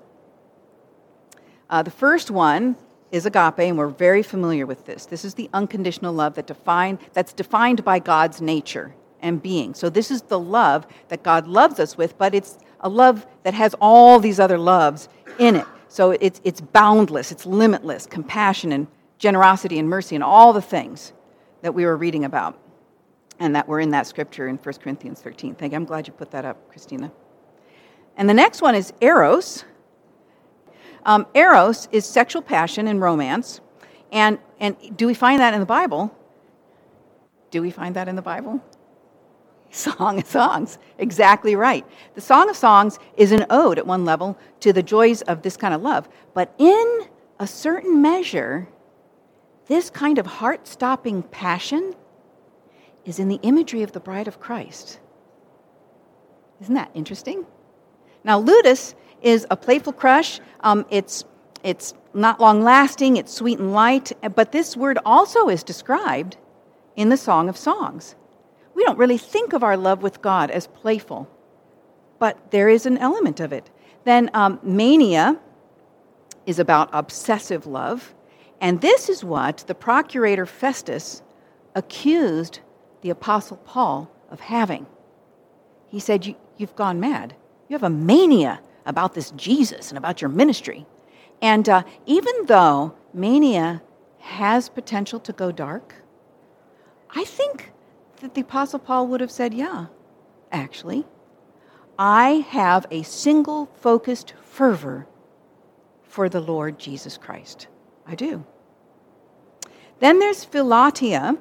Uh, 1.67 1.81
the 1.81 1.91
first 1.91 2.29
one 2.29 2.75
is 3.11 3.25
agape, 3.25 3.59
and 3.59 3.77
we're 3.77 3.87
very 3.87 4.23
familiar 4.23 4.65
with 4.65 4.85
this. 4.85 5.05
This 5.05 5.23
is 5.23 5.33
the 5.35 5.49
unconditional 5.53 6.13
love 6.13 6.35
that 6.35 6.47
define, 6.47 6.99
that's 7.13 7.33
defined 7.33 7.83
by 7.85 7.99
God's 7.99 8.41
nature 8.41 8.93
and 9.21 9.41
being. 9.41 9.73
So 9.73 9.89
this 9.89 10.11
is 10.11 10.23
the 10.23 10.39
love 10.39 10.85
that 11.09 11.23
God 11.23 11.47
loves 11.47 11.79
us 11.79 11.97
with, 11.97 12.17
but 12.17 12.35
it's 12.35 12.57
a 12.81 12.89
love 12.89 13.25
that 13.43 13.53
has 13.53 13.75
all 13.79 14.19
these 14.19 14.39
other 14.39 14.57
loves 14.57 15.09
in 15.39 15.55
it. 15.55 15.65
So 15.87 16.11
it's, 16.11 16.41
it's 16.43 16.61
boundless, 16.61 17.31
it's 17.31 17.45
limitless, 17.45 18.05
compassion 18.05 18.71
and 18.71 18.87
generosity 19.17 19.79
and 19.79 19.89
mercy 19.89 20.15
and 20.15 20.23
all 20.23 20.51
the 20.53 20.61
things 20.61 21.13
that 21.61 21.73
we 21.73 21.85
were 21.85 21.95
reading 21.95 22.25
about 22.25 22.59
and 23.39 23.55
that 23.55 23.67
were 23.67 23.79
in 23.79 23.91
that 23.91 24.07
scripture 24.07 24.47
in 24.47 24.57
1 24.57 24.75
Corinthians 24.75 25.21
13. 25.21 25.55
Thank 25.55 25.71
you. 25.71 25.77
I'm 25.77 25.85
glad 25.85 26.07
you 26.07 26.13
put 26.13 26.31
that 26.31 26.45
up, 26.45 26.69
Christina. 26.69 27.11
And 28.17 28.29
the 28.29 28.33
next 28.33 28.61
one 28.61 28.75
is 28.75 28.93
eros, 29.01 29.65
um, 31.05 31.27
eros 31.33 31.87
is 31.91 32.05
sexual 32.05 32.41
passion 32.41 32.87
and 32.87 32.99
romance. 32.99 33.61
And, 34.11 34.39
and 34.59 34.75
do 34.97 35.07
we 35.07 35.13
find 35.13 35.39
that 35.39 35.53
in 35.53 35.59
the 35.59 35.65
Bible? 35.65 36.15
Do 37.51 37.61
we 37.61 37.71
find 37.71 37.95
that 37.95 38.07
in 38.07 38.15
the 38.15 38.21
Bible? 38.21 38.61
Song 39.71 40.19
of 40.19 40.25
Songs, 40.25 40.77
exactly 40.97 41.55
right. 41.55 41.85
The 42.15 42.21
Song 42.21 42.49
of 42.49 42.55
Songs 42.55 42.97
is 43.17 43.31
an 43.31 43.45
ode 43.49 43.77
at 43.77 43.85
one 43.85 44.05
level 44.05 44.37
to 44.61 44.73
the 44.73 44.83
joys 44.83 45.21
of 45.23 45.41
this 45.41 45.57
kind 45.57 45.73
of 45.73 45.81
love. 45.81 46.09
But 46.33 46.53
in 46.57 47.01
a 47.39 47.47
certain 47.47 48.01
measure, 48.01 48.67
this 49.67 49.89
kind 49.89 50.17
of 50.17 50.25
heart 50.25 50.67
stopping 50.67 51.23
passion 51.23 51.93
is 53.03 53.19
in 53.19 53.27
the 53.27 53.39
imagery 53.43 53.83
of 53.83 53.91
the 53.91 53.99
bride 53.99 54.27
of 54.27 54.39
Christ. 54.39 54.99
Isn't 56.61 56.75
that 56.75 56.89
interesting? 56.93 57.45
Now, 58.23 58.39
ludus 58.39 58.95
is 59.21 59.45
a 59.49 59.57
playful 59.57 59.93
crush. 59.93 60.39
Um, 60.61 60.85
it's, 60.89 61.23
it's 61.63 61.93
not 62.13 62.39
long 62.39 62.63
lasting, 62.63 63.17
it's 63.17 63.33
sweet 63.33 63.59
and 63.59 63.73
light, 63.73 64.11
but 64.35 64.51
this 64.51 64.77
word 64.77 64.97
also 65.05 65.49
is 65.49 65.63
described 65.63 66.37
in 66.95 67.09
the 67.09 67.17
Song 67.17 67.49
of 67.49 67.57
Songs. 67.57 68.15
We 68.73 68.83
don't 68.83 68.97
really 68.97 69.17
think 69.17 69.53
of 69.53 69.63
our 69.63 69.77
love 69.77 70.01
with 70.01 70.21
God 70.21 70.51
as 70.51 70.67
playful, 70.67 71.29
but 72.19 72.51
there 72.51 72.69
is 72.69 72.85
an 72.85 72.97
element 72.97 73.39
of 73.39 73.53
it. 73.53 73.69
Then 74.03 74.29
um, 74.33 74.59
mania 74.63 75.39
is 76.45 76.59
about 76.59 76.89
obsessive 76.93 77.65
love. 77.65 78.13
And 78.61 78.81
this 78.81 79.09
is 79.09 79.23
what 79.23 79.63
the 79.67 79.75
procurator 79.75 80.45
Festus 80.45 81.21
accused 81.73 82.59
the 83.01 83.09
Apostle 83.09 83.57
Paul 83.57 84.09
of 84.29 84.39
having. 84.39 84.85
He 85.87 85.99
said, 85.99 86.25
you, 86.25 86.35
You've 86.57 86.75
gone 86.75 86.99
mad. 86.99 87.35
You 87.67 87.73
have 87.73 87.83
a 87.83 87.89
mania 87.89 88.61
about 88.85 89.13
this 89.13 89.31
Jesus 89.31 89.89
and 89.89 89.97
about 89.97 90.21
your 90.21 90.29
ministry. 90.29 90.85
And 91.41 91.67
uh, 91.67 91.83
even 92.05 92.33
though 92.45 92.95
mania 93.13 93.81
has 94.19 94.69
potential 94.69 95.19
to 95.21 95.33
go 95.33 95.51
dark, 95.51 95.95
I 97.09 97.23
think 97.23 97.71
that 98.21 98.33
the 98.33 98.41
Apostle 98.41 98.79
Paul 98.79 99.07
would 99.07 99.21
have 99.21 99.31
said, 99.31 99.53
Yeah, 99.53 99.87
actually, 100.51 101.05
I 101.97 102.45
have 102.49 102.85
a 102.91 103.03
single 103.03 103.67
focused 103.79 104.33
fervor 104.41 105.07
for 106.03 106.29
the 106.29 106.41
Lord 106.41 106.79
Jesus 106.79 107.17
Christ. 107.17 107.67
I 108.07 108.15
do. 108.15 108.45
Then 109.99 110.19
there's 110.19 110.45
philautia, 110.45 111.37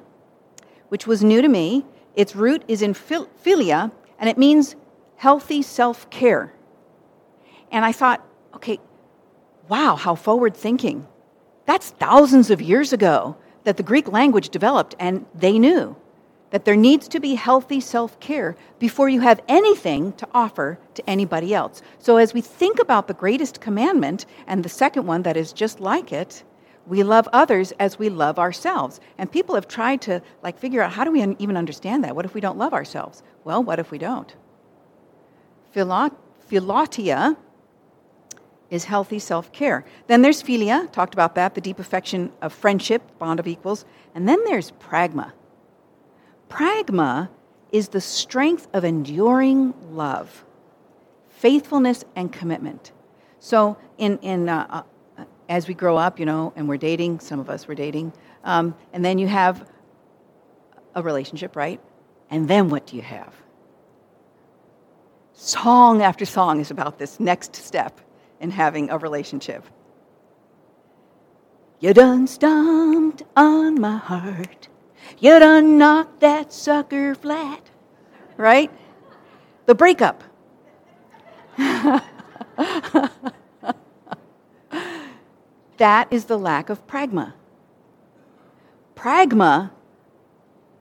which 0.89 1.07
was 1.07 1.23
new 1.23 1.41
to 1.41 1.47
me. 1.47 1.85
Its 2.15 2.35
root 2.35 2.63
is 2.67 2.81
in 2.81 2.93
philia, 2.93 3.91
and 4.17 4.29
it 4.29 4.37
means 4.37 4.75
healthy 5.17 5.61
self 5.61 6.09
care. 6.09 6.53
And 7.71 7.83
I 7.85 7.91
thought, 7.91 8.25
okay, 8.55 8.79
wow, 9.67 9.95
how 9.95 10.15
forward 10.15 10.55
thinking. 10.55 11.07
That's 11.65 11.91
thousands 11.91 12.51
of 12.51 12.61
years 12.61 12.93
ago 12.93 13.35
that 13.63 13.77
the 13.77 13.83
Greek 13.83 14.07
language 14.07 14.49
developed, 14.49 14.95
and 14.99 15.25
they 15.33 15.57
knew 15.57 15.95
that 16.51 16.63
there 16.63 16.75
needs 16.75 17.07
to 17.09 17.19
be 17.19 17.35
healthy 17.35 17.79
self 17.79 18.19
care 18.19 18.55
before 18.79 19.09
you 19.09 19.19
have 19.21 19.41
anything 19.47 20.13
to 20.13 20.27
offer 20.33 20.79
to 20.93 21.09
anybody 21.09 21.53
else. 21.53 21.81
So, 21.99 22.17
as 22.17 22.33
we 22.33 22.41
think 22.41 22.79
about 22.79 23.07
the 23.07 23.13
greatest 23.13 23.59
commandment 23.59 24.25
and 24.47 24.63
the 24.63 24.69
second 24.69 25.05
one 25.07 25.23
that 25.23 25.35
is 25.35 25.51
just 25.51 25.79
like 25.79 26.13
it, 26.13 26.43
we 26.87 27.01
love 27.03 27.27
others 27.33 27.73
as 27.79 27.97
we 27.97 28.09
love 28.09 28.37
ourselves. 28.37 28.99
And 29.17 29.31
people 29.31 29.55
have 29.55 29.67
tried 29.67 30.01
to 30.03 30.21
like 30.43 30.59
figure 30.59 30.81
out 30.81 30.91
how 30.91 31.03
do 31.03 31.11
we 31.11 31.35
even 31.39 31.57
understand 31.57 32.03
that? 32.03 32.15
What 32.15 32.25
if 32.25 32.35
we 32.35 32.41
don't 32.41 32.57
love 32.57 32.73
ourselves? 32.73 33.23
Well, 33.43 33.63
what 33.63 33.79
if 33.79 33.91
we 33.91 33.97
don't? 33.97 34.33
Philautia 35.75 37.35
is 38.75 38.85
healthy 38.85 39.17
self 39.17 39.51
care. 39.51 39.85
Then 40.07 40.21
there's 40.21 40.43
philia, 40.43 40.91
talked 40.91 41.13
about 41.13 41.35
that, 41.35 41.55
the 41.55 41.61
deep 41.61 41.79
affection 41.79 42.31
of 42.41 42.53
friendship, 42.53 43.01
bond 43.17 43.39
of 43.39 43.47
equals. 43.47 43.85
And 44.13 44.27
then 44.27 44.43
there's 44.43 44.71
pragma. 44.71 45.31
Pragma 46.49 47.29
is 47.71 47.89
the 47.89 48.01
strength 48.01 48.67
of 48.73 48.83
enduring 48.83 49.73
love, 49.91 50.45
faithfulness, 51.29 52.05
and 52.15 52.31
commitment. 52.31 52.91
So, 53.39 53.77
in, 53.97 54.17
in, 54.19 54.49
uh, 54.49 54.83
uh, 55.17 55.23
as 55.49 55.67
we 55.67 55.73
grow 55.73 55.97
up, 55.97 56.19
you 56.19 56.25
know, 56.25 56.53
and 56.55 56.67
we're 56.69 56.77
dating, 56.77 57.19
some 57.19 57.39
of 57.39 57.49
us 57.49 57.67
were 57.67 57.75
dating, 57.75 58.13
um, 58.43 58.75
and 58.93 59.03
then 59.03 59.17
you 59.17 59.27
have 59.27 59.67
a 60.93 61.01
relationship, 61.01 61.55
right? 61.55 61.81
And 62.29 62.47
then 62.47 62.69
what 62.69 62.87
do 62.87 62.95
you 62.95 63.01
have? 63.01 63.33
Song 65.33 66.01
after 66.01 66.25
song 66.25 66.61
is 66.61 66.71
about 66.71 66.97
this 66.97 67.19
next 67.19 67.55
step 67.55 67.99
in 68.39 68.51
having 68.51 68.89
a 68.89 68.97
relationship. 68.97 69.63
You 71.79 71.93
done 71.93 72.27
stomped 72.27 73.23
on 73.35 73.79
my 73.79 73.97
heart. 73.97 74.69
You 75.19 75.39
done 75.39 75.77
knocked 75.77 76.19
that 76.21 76.51
sucker 76.51 77.15
flat. 77.15 77.69
Right? 78.37 78.71
The 79.65 79.75
breakup. 79.75 80.23
that 85.77 86.07
is 86.11 86.25
the 86.25 86.37
lack 86.37 86.69
of 86.69 86.85
pragma. 86.87 87.33
Pragma 88.95 89.71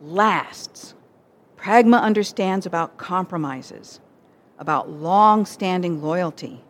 lasts. 0.01 0.95
Pragma 1.57 2.01
understands 2.01 2.67
about 2.67 2.97
compromises 2.99 4.01
about 4.59 4.91
long 4.91 5.45
standing 5.45 6.03
loyalty. 6.03 6.63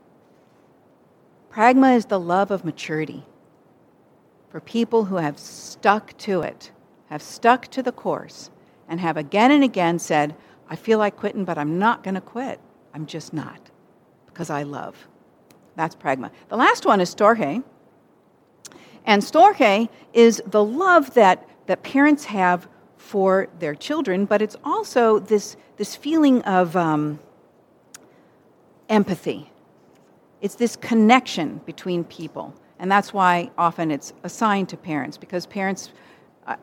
Pragma 1.55 1.95
is 1.95 2.07
the 2.07 2.19
love 2.19 2.51
of 2.51 2.65
maturity 2.65 3.23
for 4.49 4.61
people 4.61 5.05
who 5.05 5.17
have 5.17 5.39
stuck 5.39 6.17
to 6.19 6.41
it, 6.41 6.73
have 7.11 7.23
stuck 7.23 7.69
to 7.69 7.81
the 7.81 7.93
course, 7.93 8.51
and 8.89 8.99
have 8.99 9.17
again 9.17 9.53
and 9.53 9.63
again 9.63 10.01
said, 10.01 10.35
I 10.69 10.75
feel 10.75 10.99
like 10.99 11.17
quitting, 11.17 11.45
but 11.45 11.57
I'm 11.57 11.79
not 11.79 12.03
going 12.03 12.17
to 12.17 12.21
quit. 12.21 12.61
I'm 12.93 13.07
just 13.07 13.33
not 13.33 13.71
because 14.27 14.51
I 14.51 14.65
love. 14.65 15.07
That's 15.77 15.95
pragma. 15.95 16.31
The 16.49 16.57
last 16.57 16.87
one 16.87 17.01
is 17.01 17.15
storge. 17.15 17.63
And 19.07 19.23
storge 19.23 19.89
is 20.13 20.43
the 20.47 20.65
love 20.65 21.15
that, 21.15 21.49
that 21.67 21.85
parents 21.85 22.25
have 22.25 22.67
for 22.97 23.47
their 23.61 23.77
children, 23.77 24.25
but 24.25 24.43
it's 24.43 24.57
also 24.65 25.21
this, 25.21 25.57
this 25.77 25.95
feeling 25.95 26.43
of 26.43 26.75
um, 26.75 27.21
empathy. 28.89 29.53
It's 30.45 30.57
this 30.57 30.77
connection 30.77 31.63
between 31.65 32.05
people. 32.05 32.55
And 32.79 32.93
that's 32.93 33.15
why 33.15 33.51
often 33.57 33.91
it's 33.91 34.13
assigned 34.25 34.69
to 34.69 34.77
parents, 34.77 35.17
because 35.17 35.47
parents 35.47 35.91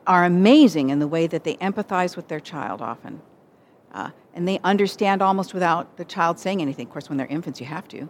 are 0.06 0.24
amazing 0.24 0.92
in 0.92 1.00
the 1.00 1.08
way 1.08 1.26
that 1.26 1.44
they 1.44 1.56
empathize 1.56 2.16
with 2.16 2.28
their 2.28 2.40
child 2.40 2.80
often. 2.80 3.24
Uh, 3.92 4.12
and 4.36 4.48
they 4.48 4.60
understand 4.64 5.24
almost 5.24 5.56
without 5.56 5.98
the 5.98 6.06
child 6.06 6.38
saying 6.38 6.62
anything. 6.62 6.86
Of 6.86 6.94
course, 6.94 7.10
when 7.10 7.18
they're 7.18 7.26
infants, 7.26 7.60
you 7.60 7.66
have 7.66 7.88
to. 7.88 8.08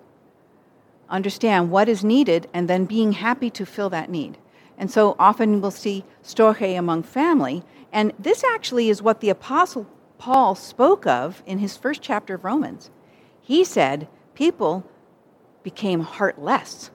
Understand 1.10 1.72
what 1.72 1.88
is 1.88 2.04
needed 2.04 2.50
and 2.54 2.70
then 2.70 2.84
being 2.84 3.14
happy 3.14 3.50
to 3.52 3.66
fill 3.66 3.90
that 3.92 4.10
need. 4.10 4.38
And 4.78 4.92
so 4.92 5.16
often 5.18 5.62
we'll 5.62 5.72
see 5.72 6.04
storge 6.22 6.78
among 6.78 7.04
family. 7.04 7.64
And 7.94 8.12
this 8.20 8.44
actually 8.44 8.90
is 8.90 9.02
what 9.02 9.22
the 9.22 9.30
Apostle 9.30 9.88
Paul 10.18 10.54
spoke 10.54 11.08
of 11.08 11.42
in 11.46 11.60
his 11.60 11.78
first 11.78 12.02
chapter 12.02 12.36
of 12.36 12.44
Romans. 12.44 12.90
He 13.40 13.64
said 13.64 14.10
people 14.36 14.86
became 15.64 16.02
heartless. 16.02 16.92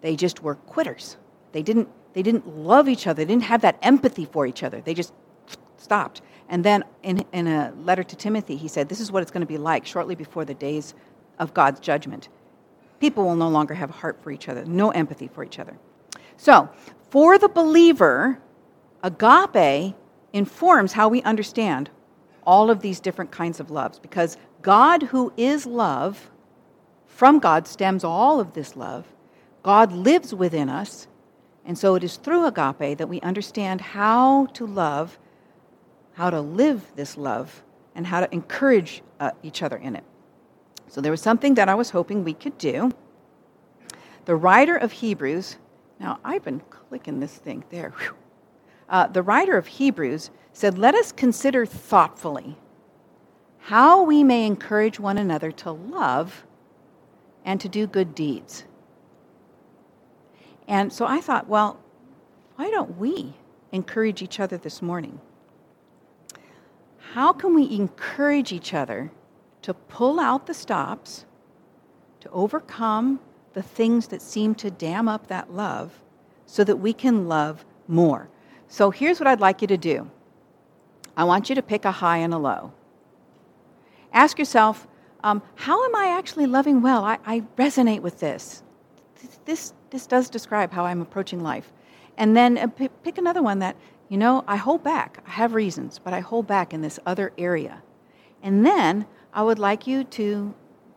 They 0.00 0.16
just 0.16 0.42
were 0.42 0.54
quitters. 0.54 1.16
They 1.52 1.62
didn't, 1.62 1.88
they 2.12 2.22
didn't 2.22 2.46
love 2.48 2.88
each 2.88 3.06
other, 3.06 3.24
they 3.24 3.32
didn't 3.32 3.44
have 3.44 3.62
that 3.62 3.78
empathy 3.82 4.24
for 4.24 4.46
each 4.46 4.62
other. 4.62 4.80
They 4.80 4.94
just 4.94 5.12
stopped. 5.76 6.22
And 6.48 6.64
then 6.64 6.84
in, 7.02 7.24
in 7.32 7.46
a 7.46 7.72
letter 7.84 8.02
to 8.02 8.16
Timothy, 8.16 8.56
he 8.56 8.68
said, 8.68 8.88
This 8.88 9.00
is 9.00 9.10
what 9.10 9.22
it's 9.22 9.30
going 9.30 9.40
to 9.40 9.46
be 9.46 9.58
like 9.58 9.86
shortly 9.86 10.14
before 10.14 10.44
the 10.44 10.54
days 10.54 10.94
of 11.38 11.54
God's 11.54 11.80
judgment. 11.80 12.28
People 13.00 13.24
will 13.24 13.36
no 13.36 13.48
longer 13.48 13.74
have 13.74 13.90
heart 13.90 14.22
for 14.22 14.30
each 14.30 14.48
other, 14.48 14.64
no 14.64 14.90
empathy 14.90 15.28
for 15.28 15.44
each 15.44 15.58
other. 15.58 15.78
So, 16.36 16.68
for 17.10 17.38
the 17.38 17.48
believer, 17.48 18.40
agape 19.02 19.94
informs 20.32 20.92
how 20.92 21.08
we 21.08 21.22
understand 21.22 21.90
all 22.46 22.70
of 22.70 22.80
these 22.80 23.00
different 23.00 23.30
kinds 23.30 23.60
of 23.60 23.70
loves 23.70 23.98
because 23.98 24.36
God, 24.62 25.04
who 25.04 25.32
is 25.36 25.66
love, 25.66 26.30
from 27.14 27.38
God 27.38 27.68
stems 27.68 28.02
all 28.02 28.40
of 28.40 28.54
this 28.54 28.74
love. 28.74 29.06
God 29.62 29.92
lives 29.92 30.34
within 30.34 30.68
us. 30.68 31.06
And 31.64 31.78
so 31.78 31.94
it 31.94 32.02
is 32.02 32.16
through 32.16 32.44
agape 32.44 32.98
that 32.98 33.08
we 33.08 33.20
understand 33.20 33.80
how 33.80 34.46
to 34.46 34.66
love, 34.66 35.16
how 36.14 36.28
to 36.28 36.40
live 36.40 36.82
this 36.96 37.16
love, 37.16 37.62
and 37.94 38.04
how 38.04 38.18
to 38.18 38.34
encourage 38.34 39.02
uh, 39.20 39.30
each 39.44 39.62
other 39.62 39.76
in 39.76 39.94
it. 39.94 40.02
So 40.88 41.00
there 41.00 41.12
was 41.12 41.22
something 41.22 41.54
that 41.54 41.68
I 41.68 41.74
was 41.76 41.90
hoping 41.90 42.24
we 42.24 42.34
could 42.34 42.58
do. 42.58 42.90
The 44.24 44.34
writer 44.34 44.76
of 44.76 44.90
Hebrews, 44.90 45.56
now 46.00 46.18
I've 46.24 46.42
been 46.42 46.62
clicking 46.68 47.20
this 47.20 47.36
thing 47.36 47.64
there. 47.70 47.92
Uh, 48.88 49.06
the 49.06 49.22
writer 49.22 49.56
of 49.56 49.66
Hebrews 49.66 50.30
said, 50.52 50.78
Let 50.78 50.94
us 50.94 51.12
consider 51.12 51.64
thoughtfully 51.64 52.58
how 53.58 54.02
we 54.02 54.22
may 54.22 54.44
encourage 54.44 55.00
one 55.00 55.16
another 55.16 55.50
to 55.52 55.70
love 55.70 56.44
and 57.44 57.60
to 57.60 57.68
do 57.68 57.86
good 57.86 58.14
deeds. 58.14 58.64
And 60.66 60.92
so 60.92 61.06
I 61.06 61.20
thought, 61.20 61.48
well, 61.48 61.78
why 62.56 62.70
don't 62.70 62.98
we 62.98 63.34
encourage 63.72 64.22
each 64.22 64.40
other 64.40 64.56
this 64.56 64.80
morning? 64.80 65.20
How 67.12 67.32
can 67.32 67.54
we 67.54 67.70
encourage 67.74 68.52
each 68.52 68.72
other 68.72 69.12
to 69.62 69.74
pull 69.74 70.18
out 70.18 70.46
the 70.46 70.54
stops, 70.54 71.26
to 72.20 72.30
overcome 72.30 73.20
the 73.52 73.62
things 73.62 74.08
that 74.08 74.22
seem 74.22 74.54
to 74.56 74.70
dam 74.70 75.08
up 75.08 75.26
that 75.28 75.52
love, 75.52 75.92
so 76.46 76.64
that 76.64 76.76
we 76.76 76.92
can 76.92 77.28
love 77.28 77.64
more? 77.86 78.28
So 78.68 78.90
here's 78.90 79.20
what 79.20 79.26
I'd 79.26 79.40
like 79.40 79.60
you 79.60 79.68
to 79.68 79.76
do 79.76 80.10
I 81.16 81.24
want 81.24 81.48
you 81.48 81.54
to 81.54 81.62
pick 81.62 81.84
a 81.84 81.92
high 81.92 82.18
and 82.18 82.34
a 82.34 82.38
low. 82.38 82.72
Ask 84.12 84.38
yourself, 84.38 84.86
um, 85.24 85.42
how 85.56 85.84
am 85.84 85.96
I 85.96 86.14
actually 86.16 86.46
loving 86.46 86.82
well? 86.82 87.02
I, 87.02 87.18
I 87.26 87.40
resonate 87.56 88.00
with 88.00 88.20
this. 88.20 88.62
this. 89.46 89.72
This 89.90 90.06
does 90.06 90.28
describe 90.28 90.72
how 90.72 90.84
I'm 90.84 91.00
approaching 91.00 91.40
life. 91.40 91.72
And 92.18 92.36
then 92.36 92.58
uh, 92.58 92.66
p- 92.66 92.90
pick 93.04 93.16
another 93.16 93.42
one 93.42 93.60
that, 93.60 93.76
you 94.08 94.18
know, 94.18 94.42
I 94.48 94.56
hold 94.56 94.82
back. 94.82 95.22
I 95.24 95.30
have 95.30 95.54
reasons, 95.54 96.00
but 96.02 96.12
I 96.12 96.20
hold 96.20 96.48
back 96.48 96.74
in 96.74 96.82
this 96.82 96.98
other 97.06 97.32
area. 97.38 97.80
And 98.42 98.66
then 98.66 99.06
I 99.32 99.44
would 99.44 99.60
like 99.60 99.86
you 99.86 100.02
to 100.04 100.52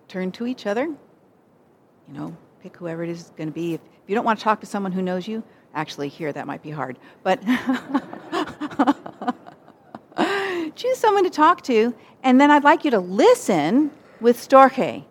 turn 0.08 0.32
to 0.34 0.48
each 0.48 0.66
other. 0.66 0.86
You 0.86 2.14
know, 2.14 2.36
pick 2.62 2.76
whoever 2.76 3.04
it 3.04 3.10
is 3.10 3.32
going 3.38 3.50
to 3.50 3.54
be. 3.54 3.76
If, 3.76 3.82
if 3.82 4.10
you 4.10 4.16
don't 4.16 4.26
want 4.26 4.40
to 4.40 4.44
talk 4.44 4.60
to 4.62 4.66
someone 4.66 4.92
who 4.92 5.04
knows 5.04 5.28
you, 5.28 5.44
actually, 5.76 6.10
here, 6.10 6.34
that 6.34 6.48
might 6.48 6.64
be 6.64 6.72
hard. 6.72 6.98
But 7.24 7.46
choose 10.76 10.98
someone 10.98 11.24
to 11.24 11.30
talk 11.30 11.62
to, 11.64 11.94
and 12.24 12.42
then 12.42 12.50
I'd 12.50 12.64
like 12.64 12.84
you 12.84 12.92
to 12.92 13.00
listen 13.00 13.92
with 14.20 14.38
storge, 14.38 15.06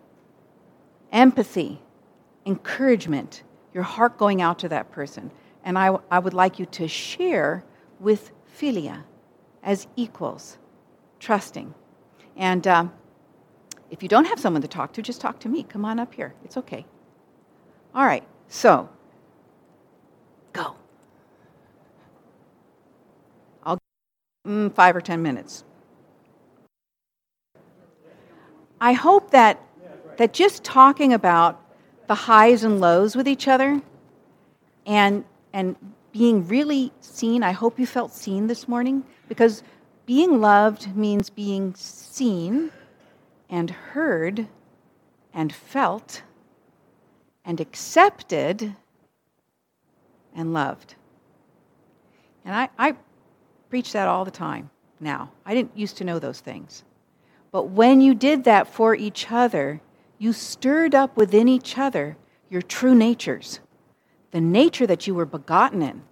empathy, 1.11 1.81
encouragement, 2.45 3.43
your 3.73 3.83
heart 3.83 4.17
going 4.17 4.41
out 4.41 4.59
to 4.59 4.69
that 4.69 4.91
person. 4.91 5.31
And 5.63 5.77
I, 5.77 5.97
I 6.09 6.19
would 6.19 6.33
like 6.33 6.59
you 6.59 6.65
to 6.67 6.87
share 6.87 7.63
with 7.99 8.31
philia 8.59 9.03
as 9.63 9.87
equals, 9.95 10.57
trusting. 11.19 11.73
And 12.35 12.65
um, 12.67 12.93
if 13.89 14.01
you 14.03 14.09
don't 14.09 14.25
have 14.25 14.39
someone 14.39 14.61
to 14.61 14.67
talk 14.67 14.93
to, 14.93 15.01
just 15.01 15.21
talk 15.21 15.39
to 15.41 15.49
me. 15.49 15.63
Come 15.63 15.85
on 15.85 15.99
up 15.99 16.13
here. 16.13 16.33
It's 16.43 16.57
okay. 16.57 16.85
All 17.93 18.05
right, 18.05 18.23
so 18.47 18.89
go. 20.53 20.75
I'll 23.63 23.77
mm, 24.45 24.73
five 24.73 24.95
or 24.95 25.01
ten 25.01 25.21
minutes. 25.21 25.63
I 28.79 28.93
hope 28.93 29.31
that 29.31 29.61
that 30.17 30.33
just 30.33 30.63
talking 30.63 31.13
about 31.13 31.61
the 32.07 32.15
highs 32.15 32.63
and 32.63 32.79
lows 32.79 33.15
with 33.15 33.27
each 33.27 33.47
other 33.47 33.81
and 34.85 35.23
and 35.53 35.75
being 36.11 36.47
really 36.47 36.91
seen, 37.01 37.43
I 37.43 37.51
hope 37.51 37.79
you 37.79 37.85
felt 37.85 38.11
seen 38.11 38.47
this 38.47 38.67
morning 38.67 39.03
because 39.27 39.61
being 40.05 40.41
loved 40.41 40.95
means 40.95 41.29
being 41.29 41.75
seen 41.75 42.71
and 43.49 43.69
heard 43.69 44.47
and 45.33 45.53
felt 45.53 46.23
and 47.45 47.61
accepted 47.61 48.75
and 50.35 50.53
loved. 50.53 50.95
And 52.45 52.55
I, 52.55 52.69
I 52.77 52.95
preach 53.69 53.91
that 53.93 54.07
all 54.07 54.25
the 54.25 54.31
time 54.31 54.69
now. 54.99 55.31
I 55.45 55.53
didn't 55.53 55.77
used 55.77 55.97
to 55.97 56.03
know 56.03 56.19
those 56.19 56.39
things. 56.39 56.83
But 57.51 57.69
when 57.69 58.01
you 58.01 58.13
did 58.13 58.43
that 58.43 58.67
for 58.67 58.95
each 58.95 59.31
other, 59.31 59.81
you 60.17 60.33
stirred 60.33 60.93
up 60.93 61.15
within 61.15 61.47
each 61.47 61.77
other 61.77 62.17
your 62.49 62.61
true 62.61 62.95
natures 62.95 63.59
the 64.31 64.41
nature 64.41 64.85
that 64.85 65.07
you 65.07 65.15
were 65.15 65.25
begotten 65.25 65.81
in, 65.81 66.03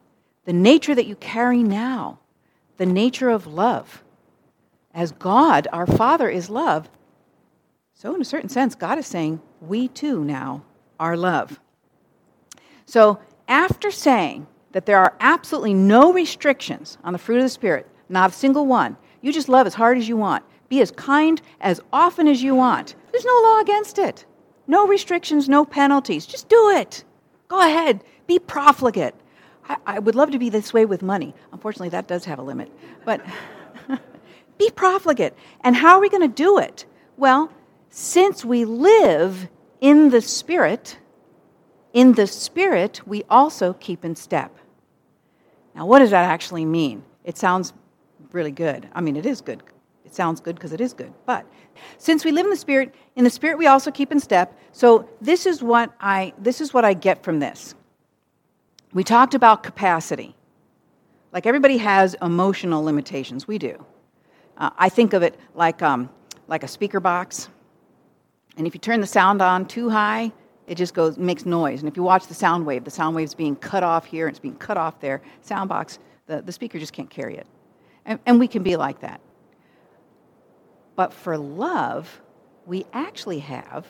the 0.46 0.54
nature 0.54 0.96
that 0.96 1.06
you 1.06 1.16
carry 1.18 1.62
now, 1.62 2.18
the 2.78 2.86
nature 2.86 3.30
of 3.30 3.46
love. 3.46 4.04
As 4.94 5.12
God, 5.12 5.68
our 5.74 5.86
Father, 5.86 6.30
is 6.30 6.50
love, 6.50 6.90
so 7.94 8.16
in 8.16 8.22
a 8.22 8.26
certain 8.26 8.50
sense, 8.50 8.74
God 8.74 8.98
is 8.98 9.06
saying, 9.06 9.42
we 9.62 9.90
too 9.90 10.24
now 10.24 10.64
are 11.00 11.18
love. 11.18 11.60
So 12.86 13.20
after 13.48 13.92
saying 13.92 14.48
that 14.72 14.86
there 14.86 15.00
are 15.00 15.16
absolutely 15.20 15.74
no 15.74 16.14
restrictions 16.14 16.98
on 17.04 17.14
the 17.14 17.20
fruit 17.20 17.38
of 17.38 17.44
the 17.44 17.50
Spirit, 17.50 17.88
not 18.10 18.32
a 18.32 18.34
single 18.34 18.66
one, 18.66 18.98
you 19.22 19.34
just 19.34 19.50
love 19.50 19.68
as 19.68 19.74
hard 19.74 19.98
as 19.98 20.08
you 20.08 20.18
want, 20.18 20.44
be 20.70 20.82
as 20.82 20.92
kind 20.92 21.42
as 21.62 21.82
often 21.94 22.28
as 22.28 22.42
you 22.42 22.56
want. 22.56 22.96
There's 23.12 23.26
no 23.26 23.42
law 23.44 23.60
against 23.60 23.98
it. 23.98 24.26
No 24.68 24.88
restrictions, 24.88 25.48
no 25.48 25.66
penalties. 25.66 26.26
Just 26.26 26.50
do 26.50 26.70
it. 26.72 27.04
Go 27.48 27.60
ahead. 27.60 28.04
Be 28.28 28.40
profligate. 28.40 29.16
I, 29.70 29.78
I 29.86 30.00
would 30.00 30.16
love 30.16 30.32
to 30.32 30.40
be 30.40 30.50
this 30.50 30.74
way 30.74 30.86
with 30.86 31.02
money. 31.02 31.34
Unfortunately, 31.52 31.90
that 31.90 32.08
does 32.08 32.26
have 32.26 32.40
a 32.40 32.44
limit. 32.44 32.72
But 33.06 33.22
be 34.58 34.72
profligate. 34.72 35.36
And 35.62 35.76
how 35.76 35.96
are 35.96 36.02
we 36.02 36.10
going 36.10 36.28
to 36.28 36.28
do 36.28 36.58
it? 36.58 36.86
Well, 37.18 37.52
since 37.90 38.44
we 38.44 38.66
live 38.66 39.48
in 39.82 40.10
the 40.10 40.22
Spirit, 40.22 40.98
in 41.94 42.14
the 42.14 42.28
Spirit, 42.28 43.02
we 43.06 43.24
also 43.30 43.74
keep 43.74 44.04
in 44.04 44.16
step. 44.16 44.58
Now, 45.76 45.86
what 45.86 46.00
does 46.00 46.10
that 46.10 46.30
actually 46.30 46.66
mean? 46.66 47.04
It 47.24 47.38
sounds 47.38 47.74
really 48.32 48.52
good. 48.52 48.90
I 48.94 49.02
mean, 49.02 49.16
it 49.16 49.26
is 49.26 49.42
good 49.42 49.62
sounds 50.16 50.42
good 50.42 50.56
because 50.56 50.74
it 50.74 50.82
is 50.82 50.94
good. 50.94 51.14
But 51.26 51.46
since 51.98 52.26
we 52.26 52.32
live 52.32 52.46
in 52.46 52.50
the 52.50 52.58
spirit, 52.58 52.96
in 53.16 53.24
the 53.24 53.30
spirit 53.30 53.58
we 53.58 53.68
also 53.68 53.92
keep 53.92 54.12
in 54.12 54.20
step. 54.20 54.58
So 54.72 55.10
this 55.22 55.46
is 55.46 55.62
what 55.62 55.94
I 56.00 56.34
this 56.38 56.62
is 56.62 56.74
what 56.74 56.86
I 56.86 56.94
get 56.94 57.24
from 57.24 57.40
this. 57.40 57.76
We 58.94 59.04
talked 59.04 59.36
about 59.36 59.64
capacity. 59.64 60.36
Like 61.32 61.46
everybody 61.46 61.78
has 61.78 62.16
emotional 62.22 62.84
limitations. 62.84 63.48
We 63.48 63.58
do. 63.58 63.86
Uh, 64.58 64.70
I 64.78 64.90
think 64.90 65.14
of 65.14 65.22
it 65.22 65.38
like 65.54 65.82
um, 65.82 66.10
like 66.48 66.64
a 66.64 66.68
speaker 66.68 67.00
box. 67.00 67.50
And 68.58 68.66
if 68.66 68.74
you 68.74 68.80
turn 68.80 69.02
the 69.02 69.08
sound 69.08 69.42
on 69.42 69.66
too 69.66 69.90
high, 69.90 70.32
it 70.68 70.76
just 70.76 70.94
goes 70.94 71.18
makes 71.18 71.46
noise. 71.46 71.82
And 71.82 71.90
if 71.90 71.98
you 71.98 72.04
watch 72.04 72.28
the 72.28 72.34
sound 72.34 72.66
wave, 72.66 72.84
the 72.84 72.92
sound 72.92 73.16
wave's 73.16 73.36
being 73.36 73.56
cut 73.56 73.84
off 73.84 74.06
here 74.06 74.28
and 74.28 74.34
it's 74.34 74.40
being 74.40 74.56
cut 74.56 74.78
off 74.78 75.00
there. 75.00 75.22
Sound 75.42 75.70
box, 75.70 76.00
the, 76.28 76.42
the 76.42 76.52
speaker 76.52 76.80
just 76.80 76.94
can't 76.94 77.10
carry 77.10 77.38
it. 77.38 77.48
And, 78.06 78.20
and 78.26 78.40
we 78.40 78.48
can 78.48 78.64
be 78.64 78.76
like 78.76 79.02
that. 79.02 79.20
But 80.96 81.14
for 81.14 81.38
love, 81.38 82.22
we 82.66 82.86
actually 82.94 83.40
have 83.40 83.86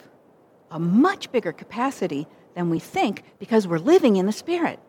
a 0.72 0.80
much 0.80 1.32
bigger 1.32 1.52
capacity 1.52 2.28
than 2.56 2.70
we 2.70 2.80
think 2.80 3.24
because 3.40 3.68
we're 3.68 3.78
living 3.78 4.16
in 4.16 4.26
the 4.26 4.32
Spirit. 4.32 4.80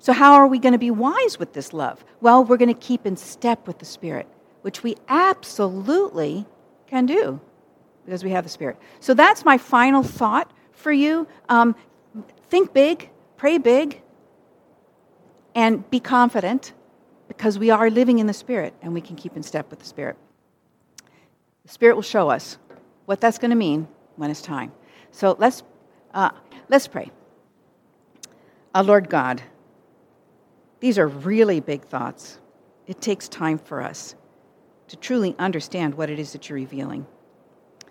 So, 0.00 0.12
how 0.12 0.34
are 0.34 0.46
we 0.46 0.58
going 0.58 0.72
to 0.72 0.78
be 0.78 0.90
wise 0.90 1.38
with 1.38 1.52
this 1.52 1.72
love? 1.72 2.04
Well, 2.20 2.44
we're 2.44 2.56
going 2.56 2.72
to 2.72 2.80
keep 2.80 3.06
in 3.06 3.16
step 3.16 3.66
with 3.66 3.78
the 3.78 3.84
Spirit, 3.84 4.26
which 4.62 4.82
we 4.82 4.96
absolutely 5.08 6.46
can 6.86 7.06
do 7.06 7.40
because 8.04 8.24
we 8.24 8.30
have 8.30 8.44
the 8.44 8.50
Spirit. 8.50 8.78
So, 9.00 9.14
that's 9.14 9.44
my 9.44 9.58
final 9.58 10.02
thought 10.02 10.52
for 10.72 10.92
you. 10.92 11.26
Um, 11.48 11.74
think 12.48 12.72
big, 12.72 13.10
pray 13.36 13.58
big, 13.58 14.00
and 15.54 15.88
be 15.90 16.00
confident 16.00 16.72
because 17.26 17.58
we 17.58 17.70
are 17.70 17.90
living 17.90 18.20
in 18.20 18.26
the 18.26 18.32
Spirit 18.32 18.74
and 18.80 18.94
we 18.94 19.00
can 19.00 19.16
keep 19.16 19.36
in 19.36 19.42
step 19.42 19.68
with 19.70 19.80
the 19.80 19.84
Spirit. 19.84 20.16
The 21.68 21.74
Spirit 21.74 21.96
will 21.96 22.02
show 22.02 22.30
us 22.30 22.56
what 23.04 23.20
that's 23.20 23.36
going 23.36 23.50
to 23.50 23.56
mean 23.56 23.88
when 24.16 24.30
it's 24.30 24.40
time. 24.40 24.72
So 25.10 25.36
let's, 25.38 25.62
uh, 26.14 26.30
let's 26.70 26.88
pray. 26.88 27.10
Our 28.74 28.82
Lord 28.82 29.10
God, 29.10 29.42
these 30.80 30.98
are 30.98 31.06
really 31.06 31.60
big 31.60 31.84
thoughts. 31.84 32.38
It 32.86 33.02
takes 33.02 33.28
time 33.28 33.58
for 33.58 33.82
us 33.82 34.14
to 34.88 34.96
truly 34.96 35.36
understand 35.38 35.94
what 35.94 36.08
it 36.08 36.18
is 36.18 36.32
that 36.32 36.48
you're 36.48 36.56
revealing. 36.56 37.06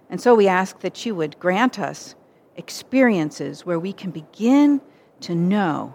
And 0.10 0.20
so 0.20 0.34
we 0.34 0.48
ask 0.48 0.80
that 0.80 1.06
you 1.06 1.14
would 1.14 1.38
grant 1.38 1.78
us 1.78 2.16
experiences 2.56 3.64
where 3.64 3.80
we 3.80 3.94
can 3.94 4.10
begin 4.10 4.82
to 5.20 5.36
know 5.36 5.94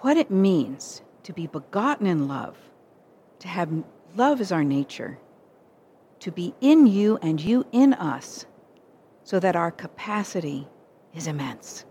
what 0.00 0.16
it 0.16 0.32
means 0.32 1.02
to 1.22 1.32
be 1.32 1.46
begotten 1.46 2.08
in 2.08 2.26
love, 2.26 2.56
to 3.38 3.46
have 3.46 3.70
love 4.16 4.40
as 4.40 4.50
our 4.50 4.64
nature, 4.64 5.18
to 6.22 6.30
be 6.30 6.54
in 6.60 6.86
you 6.86 7.18
and 7.20 7.40
you 7.40 7.66
in 7.72 7.94
us, 7.94 8.46
so 9.24 9.40
that 9.40 9.56
our 9.56 9.72
capacity 9.72 10.68
is 11.14 11.26
immense. 11.26 11.84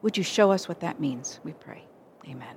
Would 0.00 0.16
you 0.16 0.22
show 0.22 0.50
us 0.50 0.68
what 0.68 0.80
that 0.80 0.98
means? 0.98 1.38
We 1.44 1.52
pray. 1.52 1.84
Amen. 2.26 2.56